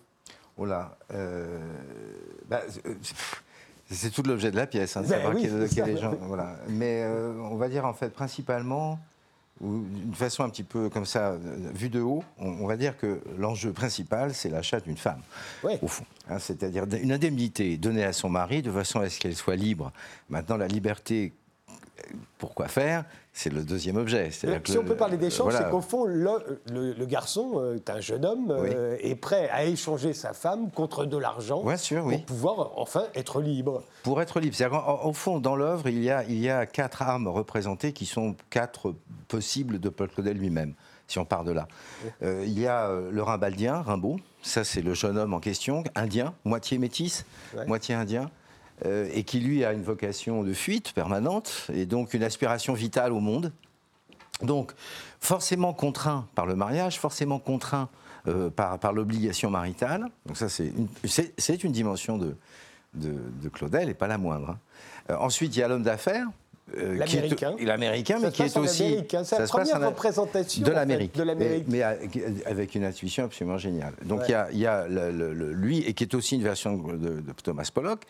[0.59, 1.59] Oh là, euh,
[2.49, 2.61] bah,
[3.91, 6.57] c'est tout l'objet de la pièce, hein, de Ben savoir oui, quel- voilà.
[6.69, 7.05] Mais
[7.51, 8.99] on va dire en fait principalement,
[9.61, 11.37] d'une façon un petit peu comme ça,
[11.75, 15.21] vue de haut, on, va dire que l'enjeu principal, c'est l'achat d'une femme,
[15.63, 15.79] Ouais.
[15.83, 16.05] au fond.
[16.29, 19.93] hein, C'est-à-dire une indemnité donnée à son mari de façon à ce qu'elle soit libre.
[20.29, 21.33] Maintenant, la liberté,
[22.39, 23.05] pourquoi faire?
[23.33, 24.31] C'est le deuxième objet.
[24.33, 25.65] Si on peut parler d'échange, voilà.
[25.67, 29.49] c'est qu'au fond, le, le- le garçon, euh, est un jeune homme, euh, est prêt
[29.51, 32.19] à échanger sa femme contre de l'argent pour oui.
[32.27, 33.85] pouvoir enfin être libre.
[34.03, 34.57] Pour être libre.
[35.05, 38.35] Au fond, dans l'œuvre, il, y a, il y a quatre armes représentées qui sont
[38.51, 38.95] quatre
[39.29, 40.75] possibles de Paul Claudel lui-même,
[41.07, 41.69] si on part de là.
[42.23, 46.35] Euh, il y a le Rimbaldien, Rimbaud, ça c'est le jeune homme en question, indien,
[46.45, 47.25] moitié métis,
[47.57, 47.65] Ouais.
[47.67, 48.29] moitié indien.
[48.87, 53.13] Euh, et qui lui a une vocation de fuite permanente et donc une aspiration vitale
[53.13, 53.53] au monde.
[54.43, 54.73] Donc,
[55.21, 57.89] forcément contraint par le mariage, forcément contraint
[58.27, 60.07] euh, par, par l'obligation maritale.
[60.27, 62.37] Donc ça, c'est une, c'est- une dimension de,
[62.95, 63.13] de,
[63.43, 64.51] de Claudel et pas la moindre.
[64.51, 64.59] hein.
[65.11, 66.27] Euh, ensuite, il y a l'homme d'affaires.
[66.77, 67.55] euh, L'Américain.
[67.61, 68.97] L'américain, mais qui est en aussi.
[69.09, 71.15] C'est la ça se passe première en- représentation, de en fait, l'Amérique.
[71.17, 71.65] de l'Amérique.
[71.69, 73.93] Mais, avec une intuition absolument géniale.
[74.05, 74.27] Donc Ouais.
[74.29, 76.77] il y a, y a le- le- le- lui, et qui est aussi une version
[76.77, 78.05] de, de Thomas Pollock,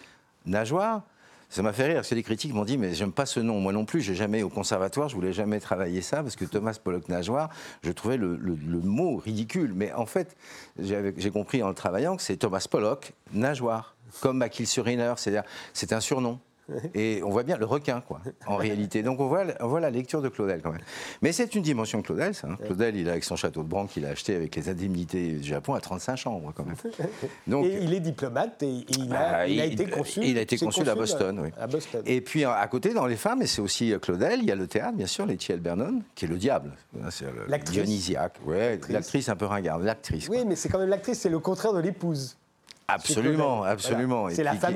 [0.47, 1.03] Nageoire.
[1.49, 3.59] Ça m'a fait rire parce que les critiques m'ont dit mais j'aime pas ce nom.
[3.61, 6.78] Moi non plus j'ai jamais au conservatoire je voulais jamais travailler ça parce que Thomas
[6.82, 7.51] Pollock Nageoire
[7.82, 8.38] je trouvais le,
[8.84, 9.72] mot ridicule.
[9.74, 10.36] Mais en fait
[10.78, 13.97] j'ai compris en le travaillant que c'est Thomas Pollock Nageoire.
[14.20, 16.38] Comme Makil Suriner c'est-à-dire c'est un surnom
[16.95, 19.03] Et on voit bien le requin, quoi, en réalité.
[19.03, 20.81] Donc on voit, on voit la lecture de Claudel quand même.
[21.23, 22.49] Mais c'est une dimension de Claudel, ça.
[22.49, 22.57] hein.
[22.64, 25.49] Claudel, il a avec son château de Bran qu'il a acheté avec les indemnités du
[25.49, 26.77] Japon à 35 chambres quand même.
[27.47, 30.25] Donc, et il est diplomate et il a, bah, il a été consul.
[30.25, 31.49] Il a été c'est consul à consul, Boston, oui.
[31.59, 32.03] À Boston.
[32.07, 34.66] Et puis à côté, dans les femmes, et c'est aussi Claudel, il y a le
[34.66, 36.73] théâtre, bien sûr, Letty Elbernon, qui est le diable.
[37.11, 37.77] C'est le L'actrice.
[37.79, 38.35] Dionysiaque.
[38.47, 39.29] Ouais, L'actrice.
[39.29, 40.29] un peu ringarde, l'actrice.
[40.29, 42.37] Oui, mais c'est quand même l'actrice, c'est le contraire de l'épouse.
[42.95, 44.20] Absolument, absolument.
[44.22, 44.34] Voilà.
[44.36, 44.74] C'est la femme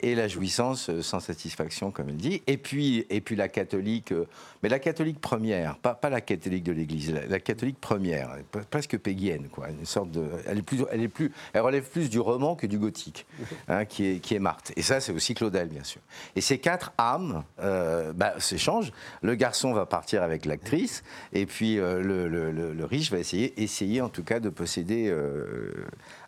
[0.00, 2.42] et- la jouissance euh, sans satisfaction, comme il dit.
[2.46, 4.26] Et puis, et puis la catholique, euh,
[4.62, 8.64] mais la catholique première, pas, pas la catholique de l'Église, la, la catholique première, pre-
[8.64, 9.68] presque péguienne, quoi.
[9.70, 12.66] Une sorte de, elle est plus, elle est plus, elle relève plus du roman que
[12.66, 13.26] du gothique,
[13.68, 14.72] hein, qui est, qui est Marthe.
[14.76, 16.00] Et ça, c'est aussi Claudel, bien sûr.
[16.36, 18.92] Et ces quatre âmes euh, bah, s'échangent.
[19.22, 21.02] Le garçon va partir avec l'actrice,
[21.32, 24.48] et puis euh, le, le- le- le riche va essayer, essayer en tout cas de
[24.48, 25.72] posséder, euh,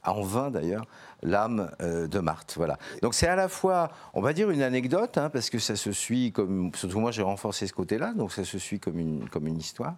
[0.05, 0.87] en vain d'ailleurs,
[1.23, 2.55] l'âme euh, de Marthe.
[2.57, 2.79] Voilà.
[3.03, 5.93] Donc c'est à la fois, on va dire une anecdote, hein, parce que ça se
[5.93, 9.47] suit comme, surtout moi j'ai renforcé ce côté-là, donc ça se suit comme une, comme
[9.47, 9.97] une histoire.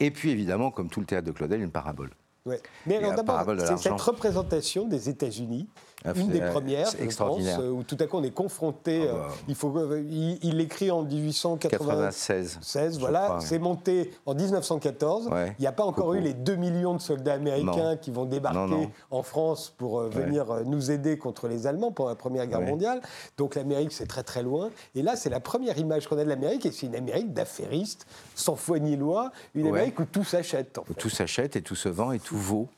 [0.00, 2.10] Et puis évidemment, comme tout le théâtre de Claudel, une parabole.
[2.44, 2.60] Ouais.
[2.86, 5.68] Mais alors d'abord, c'est cette représentation des États-Unis,
[6.14, 9.06] une des c'est- premières, je pense, euh, où tout à coup on est confronté.
[9.08, 9.28] Ah euh, bah.
[9.48, 12.58] il faut, euh, il, il l'écrit en 1896.
[12.60, 12.92] 96.
[12.94, 15.28] je voilà, c'est monté en 1914.
[15.28, 15.54] Ouais.
[15.58, 17.96] Il n'y a pas encore eu les 2 millions de soldats américains Non.
[17.96, 18.90] qui vont débarquer Non, non.
[19.10, 22.60] en France pour euh, venir euh, nous aider contre les Allemands pendant la Première Guerre
[22.60, 22.70] Ouais.
[22.70, 23.00] mondiale.
[23.38, 24.70] Donc l'Amérique, c'est très très loin.
[24.94, 28.06] Et là, c'est la première image qu'on a de l'Amérique, et c'est une Amérique d'affairistes,
[28.34, 29.66] sans foi ni loi, une.
[29.66, 30.78] Amérique où tout s'achète.
[30.98, 32.68] Tout s'achète et tout se vend et tout vaut.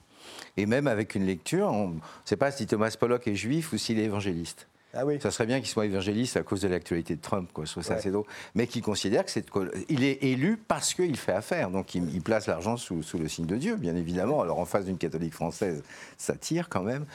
[0.59, 3.79] Et même avec une lecture, on ne sait pas si Thomas Pollock est juif ou
[3.79, 4.67] s'il est évangéliste.
[5.01, 5.19] Ah oui.
[5.21, 7.67] Ça serait bien qu'il soit évangéliste à cause de l'actualité de Trump, quoi.
[7.67, 7.93] Ça Ouais.
[7.93, 8.25] assez drôle.
[8.57, 9.47] Mais qui considère que c'est.
[9.89, 11.71] Il est élu parce qu'il fait affaire.
[11.71, 14.43] Donc il, il place l'argent sous, sous le signe de Dieu, bien évidemment.
[14.43, 15.83] Alors en face d'une catholique française,
[16.17, 17.07] ça tire quand même.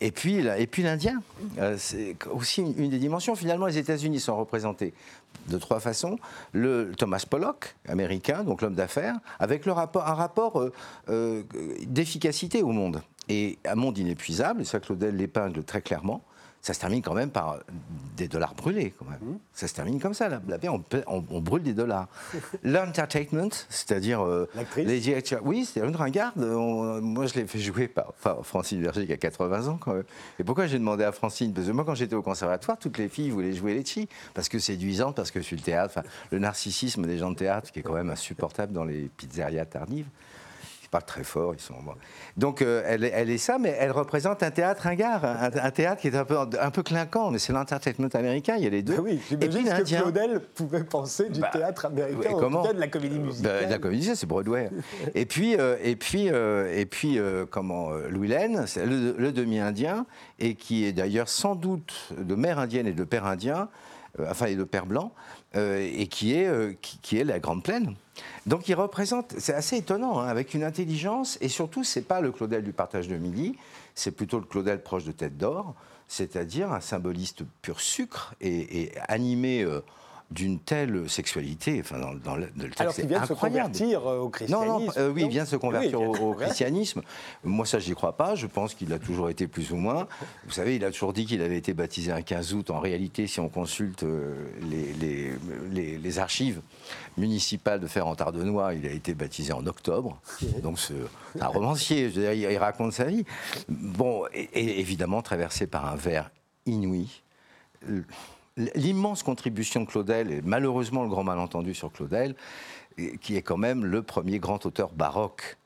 [0.00, 1.22] Et puis, et puis l'Indien.
[1.58, 3.34] Euh, c'est aussi une, une des dimensions.
[3.34, 4.92] Finalement, les États-Unis sont représentés
[5.48, 6.18] de trois façons.
[6.52, 10.72] Le Thomas Pollock, américain, donc l'homme d'affaires, avec le rapport, un rapport euh,
[11.08, 11.42] euh,
[11.86, 13.00] d'efficacité au monde.
[13.28, 16.22] Et un monde inépuisable, et ça Claudel l'épingle très clairement,
[16.62, 17.58] ça se termine quand même par
[18.16, 18.92] des dollars brûlés.
[18.98, 19.38] Quand même.
[19.54, 20.28] Ça se termine comme ça.
[20.28, 22.06] La, la vie, on, peut- on- on brûle des dollars.
[22.64, 24.48] L'entertainment, c'est-à-dire euh,
[24.84, 26.38] les directeurs- Oui, c'était une ringarde.
[26.42, 29.94] On- moi, je l'ai fait jouer par, par Francine Berger qui a 80 ans quand
[29.94, 30.04] même.
[30.38, 31.52] Et pourquoi j'ai demandé à Francine?
[31.52, 34.48] Parce que moi, quand j'étais au conservatoire, toutes les filles voulaient jouer les chi parce
[34.48, 36.00] que séduisante, parce que sur le théâtre,
[36.30, 40.06] le narcissisme des gens de théâtre qui est quand même insupportable dans les pizzerias tardives.
[40.90, 41.74] Ils parlent très fort, ils sont.
[42.36, 45.70] Donc euh, elle, est- elle est ça, mais elle représente un théâtre ringard, un, un
[45.70, 48.70] théâtre qui est un peu, un peu clinquant, mais c'est l'entertainment américain, il y a
[48.70, 48.96] les deux.
[48.98, 50.02] Ah oui, Et j'imagine ce que.
[50.02, 53.24] Claudel pouvait penser du Bah, théâtre américain, en comment tout cas de la comédie Bah,
[53.24, 53.70] musicale.
[53.70, 54.68] la comédie, c'est Broadway.
[55.14, 58.34] et puis, euh, et puis, euh, et puis euh, comment, euh, Louis
[58.66, 60.06] c'est le, le demi-indien,
[60.40, 63.68] et qui est d'ailleurs sans doute de mère indienne et de père indien,
[64.18, 65.12] euh, enfin, et de père blanc,
[65.54, 67.94] euh, et qui est, euh, qui, qui est la Grande Plaine.
[68.46, 72.32] Donc, il représente, c'est assez étonnant, hein, avec une intelligence, et surtout, c'est pas le
[72.32, 73.56] Claudel du partage de midi,
[73.94, 75.74] c'est plutôt le Claudel proche de Tête d'Or,
[76.08, 79.62] c'est-à-dire un symboliste pur sucre et, animé.
[79.62, 79.80] euh,
[80.30, 84.18] d'une telle sexualité, enfin dans, dans le, texte, Alors qu'il vient de se convertir euh,
[84.18, 84.64] au Non, christianisme.
[84.68, 87.02] non, euh, oui, il vient de se convertir au, christianisme.
[87.42, 88.36] Moi, ça, j'y crois pas.
[88.36, 90.06] Je pense qu'il a toujours été plus ou moins.
[90.46, 92.70] Vous savez, il a toujours dit qu'il avait été baptisé un 15 août.
[92.70, 94.34] En réalité, si on consulte euh,
[94.70, 95.32] les, les-
[95.72, 96.60] les- les archives
[97.16, 100.20] municipales de Ferrand-Tardenois, il a été baptisé en octobre.
[100.62, 100.94] Donc, c'est
[101.40, 102.08] un romancier.
[102.08, 103.24] Je veux dire, il, il raconte sa vie.
[103.68, 106.30] Bon, et, et évidemment, traversé par un verre
[106.66, 107.08] inouï.
[108.74, 112.34] L'immense contribution de Claudel, et malheureusement le grand malentendu sur Claudel,
[112.98, 115.56] et- qui est quand même le premier grand auteur baroque.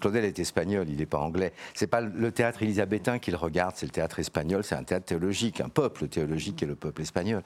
[0.00, 1.52] Claudel est espagnol, il n'est pas anglais.
[1.74, 5.60] C'est pas le théâtre élisabétain qu'il regarde, c'est le théâtre espagnol, c'est un théâtre théologique,
[5.60, 7.42] un peuple théologique est le peuple espagnol.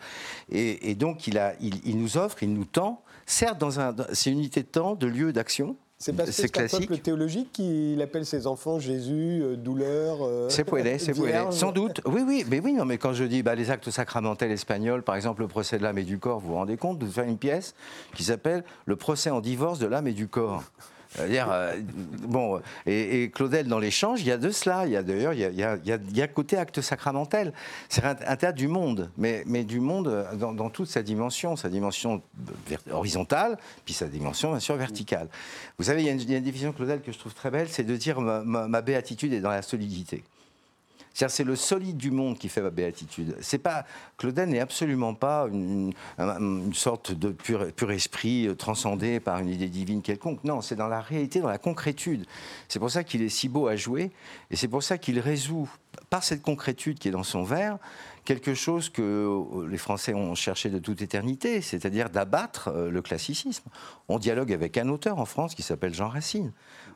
[0.51, 3.95] Et, et donc il, a, il, il nous offre, il nous tend, certes dans un,
[4.13, 5.77] c'est une unité de temps, de lieu, d'action.
[6.03, 10.19] C'est parce que c'est un peuple théologique qui appelle ses enfants Jésus, euh, douleur.
[10.23, 11.55] euh, C'est poêlé, c'est vierge.
[11.55, 12.01] Sans doute.
[12.07, 15.15] Oui, oui, mais oui, non, mais quand je dis bah, les actes sacramentels espagnols, par
[15.15, 17.39] exemple le procès de l'âme et du corps, vous vous rendez compte de faire une
[17.39, 17.77] pièce
[18.17, 20.65] qui s'appelle Le procès en divorce de l'âme et du corps.
[21.15, 21.75] C'est-à-dire, euh,
[22.27, 24.87] bon, et, Claudel, dans l'échange, il y a de cela.
[24.87, 27.53] Il y a d'ailleurs, il y a, il il y a- côté acte sacramentel.
[27.89, 31.69] C'est un, un théâtre du monde, mais, mais du monde dans, toute sa dimension, sa
[31.69, 32.23] dimension
[32.91, 35.29] horizontale, puis sa dimension, bien sûr, verticale.
[35.79, 37.97] Vous savez, il y a une, de Claudel que je trouve très belle, c'est de
[37.97, 40.25] dire ma béatitude est dans la solidité.
[41.15, 43.37] C'est le solide du monde qui fait ma béatitude.
[43.41, 43.85] C'est pas
[44.17, 49.39] Claudel n'est absolument pas une, un- une sorte de pur, pur esprit euh, transcendé par
[49.39, 50.43] une idée divine quelconque.
[50.45, 52.25] Non, c'est dans la réalité, dans la concrétude.
[52.69, 54.11] C'est pour ça qu'il est si beau à jouer,
[54.51, 55.69] et c'est pour ça qu'il résout
[56.09, 57.79] par cette concrétude qui est dans son vers,
[58.25, 63.69] quelque chose que les Français ont cherché de toute éternité, c'est-à-dire d'abattre euh, le classicisme.
[64.09, 66.53] On dialogue avec un auteur en France qui s'appelle Jean Racine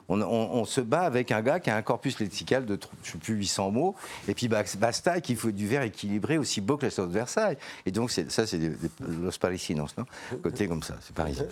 [0.09, 3.35] on, se bat avec un gars qui a un corpus lexical de, je sais plus,
[3.35, 3.95] 800 mots,
[4.29, 7.57] et puis basta, qu'il faut du verre équilibré aussi beau que la sorte de Versailles.
[7.85, 10.05] Et donc, ça, c'est des, Los Parisinos, non?
[10.43, 11.45] Côté comme ça, c'est parisien.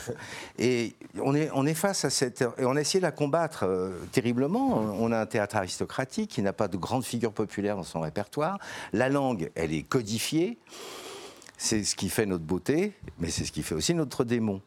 [0.59, 2.42] Et on est, on face à cette.
[2.59, 4.78] Et on a essayé de la combattre euh, terriblement.
[4.98, 8.59] On a un théâtre aristocratique qui n'a pas de grandes figures populaires dans son répertoire.
[8.92, 10.59] La langue, elle est codifiée.
[11.57, 14.61] C'est ce qui fait notre beauté, mais c'est ce qui fait aussi notre démon.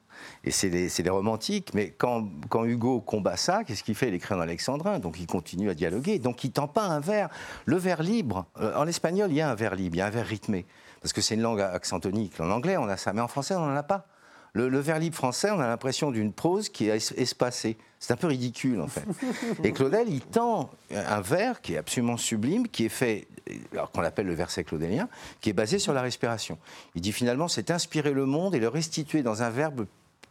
[0.44, 1.74] Et c'est les, romantiques.
[1.74, 2.30] Mais quand,
[2.64, 4.10] Hugo combat ça, qu'est-ce qu'il fait?
[4.10, 6.20] Il écrit en alexandrin, donc il continue à dialoguer.
[6.20, 7.30] Donc il tend pas un vers.
[7.66, 10.08] Le vers libre, euh, en espagnol, il y a un vers libre, il y a
[10.08, 10.66] un vers rythmé.
[11.02, 12.40] Parce que c'est une langue accentonique.
[12.40, 14.08] En anglais, on a ça, mais en français, on n'en a pas.
[14.54, 17.78] Le, vers libre français, on a l'impression d'une prose qui est espacée.
[18.00, 19.06] C'est un peu ridicule, en fait.
[19.64, 23.28] Et Claudel, il tend un vers qui est absolument sublime, qui est fait,
[23.74, 25.10] alors qu'on appelle le verset claudélien,
[25.42, 26.58] qui est basé sur la respiration.
[26.96, 29.86] Il dit finalement, c'est inspirer le monde et le restituer dans un verbe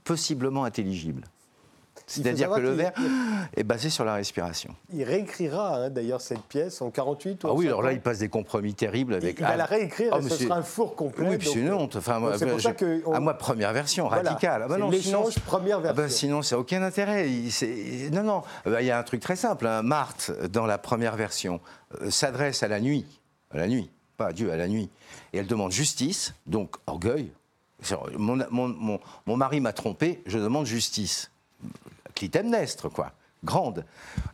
[0.06, 1.24] possiblement intelligible.
[2.06, 2.92] C'est-à-dire que le vers
[3.56, 4.74] est basé sur la respiration.
[4.92, 8.18] Il réécrira hein, d'ailleurs cette pièce en 48 ou Ah oui, alors là, il passe
[8.18, 9.40] des compromis terribles avec.
[9.40, 11.28] Il, va la réécrire, oh, ce sera un four complet.
[11.28, 11.96] Oui, puis c'est une honte.
[11.96, 14.62] Enfin, moi, pour ça que à moi, première version, radicale.
[14.64, 15.98] Ah bah non, sinon, première version.
[15.98, 17.28] Ah bah, sinon, c'est aucun intérêt.
[18.12, 18.42] non, non.
[18.64, 19.66] Ah bah, il y a un truc très simple.
[19.66, 19.82] Hein.
[19.82, 21.60] Marthe, dans la première version,
[22.02, 23.04] euh, s'adresse à la nuit,
[23.50, 24.90] à la nuit, pas à Dieu, à la nuit,
[25.32, 27.32] et elle demande justice, donc orgueil,
[28.18, 31.30] mon, mari m'a trompé, je demande justice.
[32.14, 33.12] Clytemnestre, quoi.
[33.44, 33.84] Grande.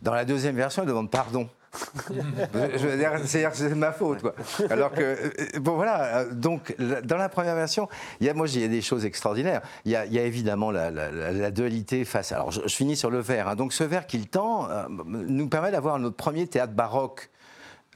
[0.01, 1.49] Dans la deuxième version, elle demande pardon.
[2.11, 4.35] je veux dire, c'est ma faute, quoi.
[4.69, 7.89] Alors que, euh, bon voilà, donc dans la première version,
[8.21, 9.63] il y a, moi, il y a des choses extraordinaires.
[9.85, 12.33] Il y a, évidemment la, dualité face.
[12.33, 13.49] Alors, je, finis sur le vers.
[13.49, 13.57] Hein.
[13.57, 17.31] Donc, ce vers qu'il tend euh, nous permet d'avoir notre premier théâtre baroque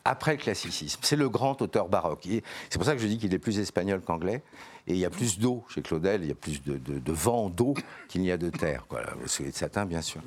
[0.06, 1.00] après le classicisme.
[1.02, 2.28] C'est le grand auteur baroque.
[2.70, 4.42] C'est pour ça que je dis qu'il est plus espagnol qu'anglais.
[4.88, 7.74] Et il y a plus d'eau chez Claudel, il y a plus de, vent, d'eau
[8.08, 8.86] qu'il n'y a de terre.
[8.88, 9.00] Quoi.
[9.26, 10.20] C'est de satin, bien sûr.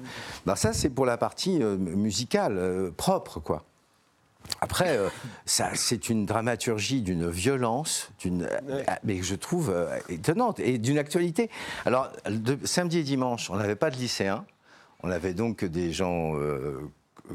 [0.46, 3.64] Ben, ça, c'est pour la partie euh, musicale, euh, propre, quoi.
[4.62, 5.10] Après, euh,
[5.46, 8.50] ça, c'est une dramaturgie d'une violence, d'une,
[9.04, 9.74] mais je trouve
[10.10, 11.50] étonnante, et d'une actualité.
[11.86, 12.10] Alors,
[12.66, 14.46] samedi et dimanche, on n'avait pas de lycéens.
[15.04, 16.34] On avait donc des gens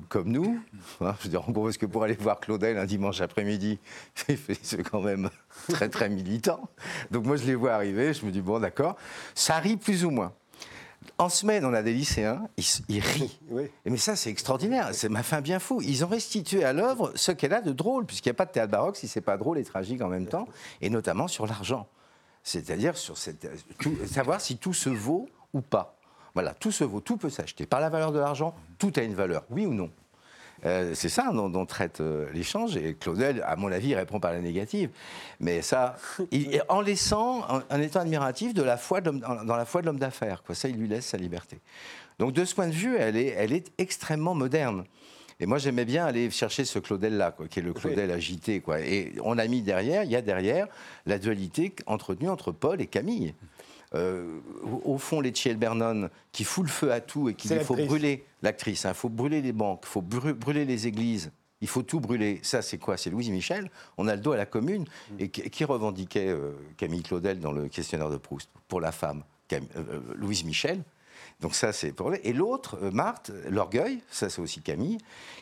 [0.09, 0.61] comme nous.
[1.01, 3.79] Hein, je veux dire, en gros, parce que pour aller voir Claudel un dimanche après-midi,
[4.63, 5.31] c'est quand même
[5.69, 6.69] très, très militant.
[7.11, 8.97] Donc moi, je les vois arriver, je me dis, bon, d'accord.
[9.35, 10.33] Ça rit plus ou moins.
[11.19, 12.49] En semaine, on a des lycéens,
[12.89, 13.39] ils, rient.
[13.85, 14.89] Mais ça, c'est extraordinaire.
[14.93, 15.81] C'est ma fin bien fou.
[15.83, 18.53] Ils ont restitué à l'œuvre ce qu'elle a de drôle, puisqu'il n'y a pas de
[18.53, 20.49] théâtre baroque si c'est pas drôle et tragique en même temps,
[20.81, 21.87] et notamment sur l'argent.
[22.43, 23.49] C'est-à-dire sur cette,
[24.07, 25.97] savoir si tout se vaut ou pas.
[26.35, 27.67] Voilà, tout se vaut, tout peut s'acheter.
[27.67, 29.91] Par la valeur de l'argent, tout a une valeur, oui ou non
[30.65, 32.77] euh, c'est ça dont, traite euh, l'échange.
[32.77, 34.91] Et Claudel, à mon avis, répond par la négative.
[35.39, 35.97] Mais ça,
[36.69, 40.43] en laissant, un état admiratif de la foi dans, la foi de l'homme d'affaires.
[40.53, 41.59] Ça, il lui laisse sa liberté.
[42.19, 44.85] Donc, de ce point de vue, elle est, elle est extrêmement moderne.
[45.41, 48.61] Et moi, j'aimais bien aller chercher ce Claudel-là, qui est le Claudel agité.
[48.61, 48.81] Quoi.
[48.81, 50.69] Et on a mis derrière, il y a derrière
[51.07, 53.35] la dualité entretenue entre Paul et Camille.
[53.95, 54.41] Euh,
[54.85, 58.83] au fond, les Bernon, qui fout le feu à tout et qu'il faut brûler l'actrice,
[58.83, 61.31] il hein, faut brûler les banques, il faut brûler les églises,
[61.61, 62.41] il faut tout brûler.
[62.43, 62.97] Ça, c'est quoi?
[62.97, 63.71] C'est Louise Michel.
[63.97, 64.85] On a le dos à la commune.
[65.11, 65.15] Mm.
[65.21, 68.51] Et qui, revendiquait euh, Camille Claudel dans le questionnaire de Proust?
[68.69, 69.23] Pour la femme
[69.53, 70.83] euh, Louise Michel.
[71.41, 74.99] Donc ça, c'est pour Et l'autre, Marthe, l'orgueil, ça c'est aussi Camille.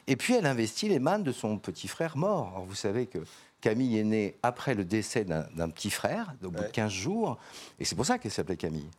[0.07, 2.53] Et puis elle investit les mannes de son petit frère mort.
[2.55, 3.19] Alors, vous savez que
[3.63, 7.39] Camille est née après le décès d'un petit frère, au bout de 15 jours,
[7.79, 8.91] et c'est pour ça qu'elle s'appelait Camille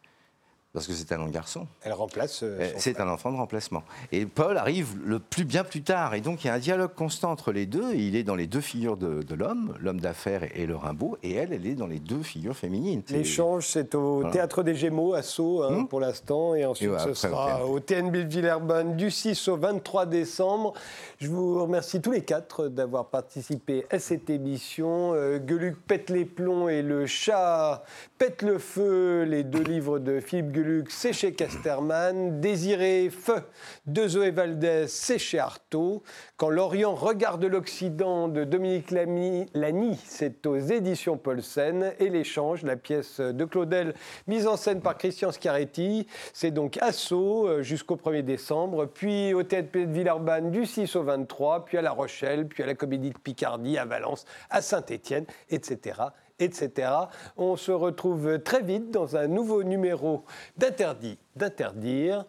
[0.73, 1.67] parce que c'est un long garçon.
[1.83, 2.41] Elle remplace.
[2.41, 3.83] Euh, c'est un enfant de remplacement.
[4.11, 6.95] Et Paul arrive le plus bien plus tard, et donc il y a un dialogue
[6.95, 7.93] constant entre les deux.
[7.93, 11.53] il est dans les deux figures de, l'homme, l'homme d'affaires et, le Rimbaud, et elle,
[11.53, 13.03] elle est dans les deux figures féminines.
[13.09, 15.87] L'échange, c'est au Théâtre des Gémeaux à Sceaux hein, hmm.
[15.87, 20.73] pour l'instant, et ensuite ce sera au TNB de Villeurbanne du 6 au 23 décembre.
[21.19, 25.13] Je vous remercie tous les quatre d'avoir participé à cette émission.
[25.13, 27.83] Euh, Gueluc pète les plombs et le chat
[28.17, 32.39] pète le feu, les deux livres de Philippe Gueluc c'est chez Casterman.
[32.39, 33.43] Désiré Feu
[33.85, 36.03] de Zoé Valdez, c'est chez Artaud.
[36.37, 41.93] Quand l'Orient regarde l'Occident de Dominique Lamy, c'est aux éditions Paulsen.
[41.99, 43.93] Et l'échange, la pièce de Claudel,
[44.27, 49.43] mise en scène par Christian Scaretti, c'est donc Sceaux euh, jusqu'au 1er décembre, puis au
[49.43, 53.09] Théâtre de Villeurbanne du 6 au 23, puis à La Rochelle, puis à la Comédie
[53.09, 55.93] de Picardie, à Valence, à Saint-Étienne, etc
[56.39, 56.89] etc.
[57.37, 60.25] On se retrouve très vite dans un nouveau numéro
[60.57, 62.25] d'Interdit d'interdire.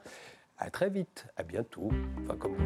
[0.59, 1.91] À très vite, à bientôt,
[2.25, 2.57] enfin comme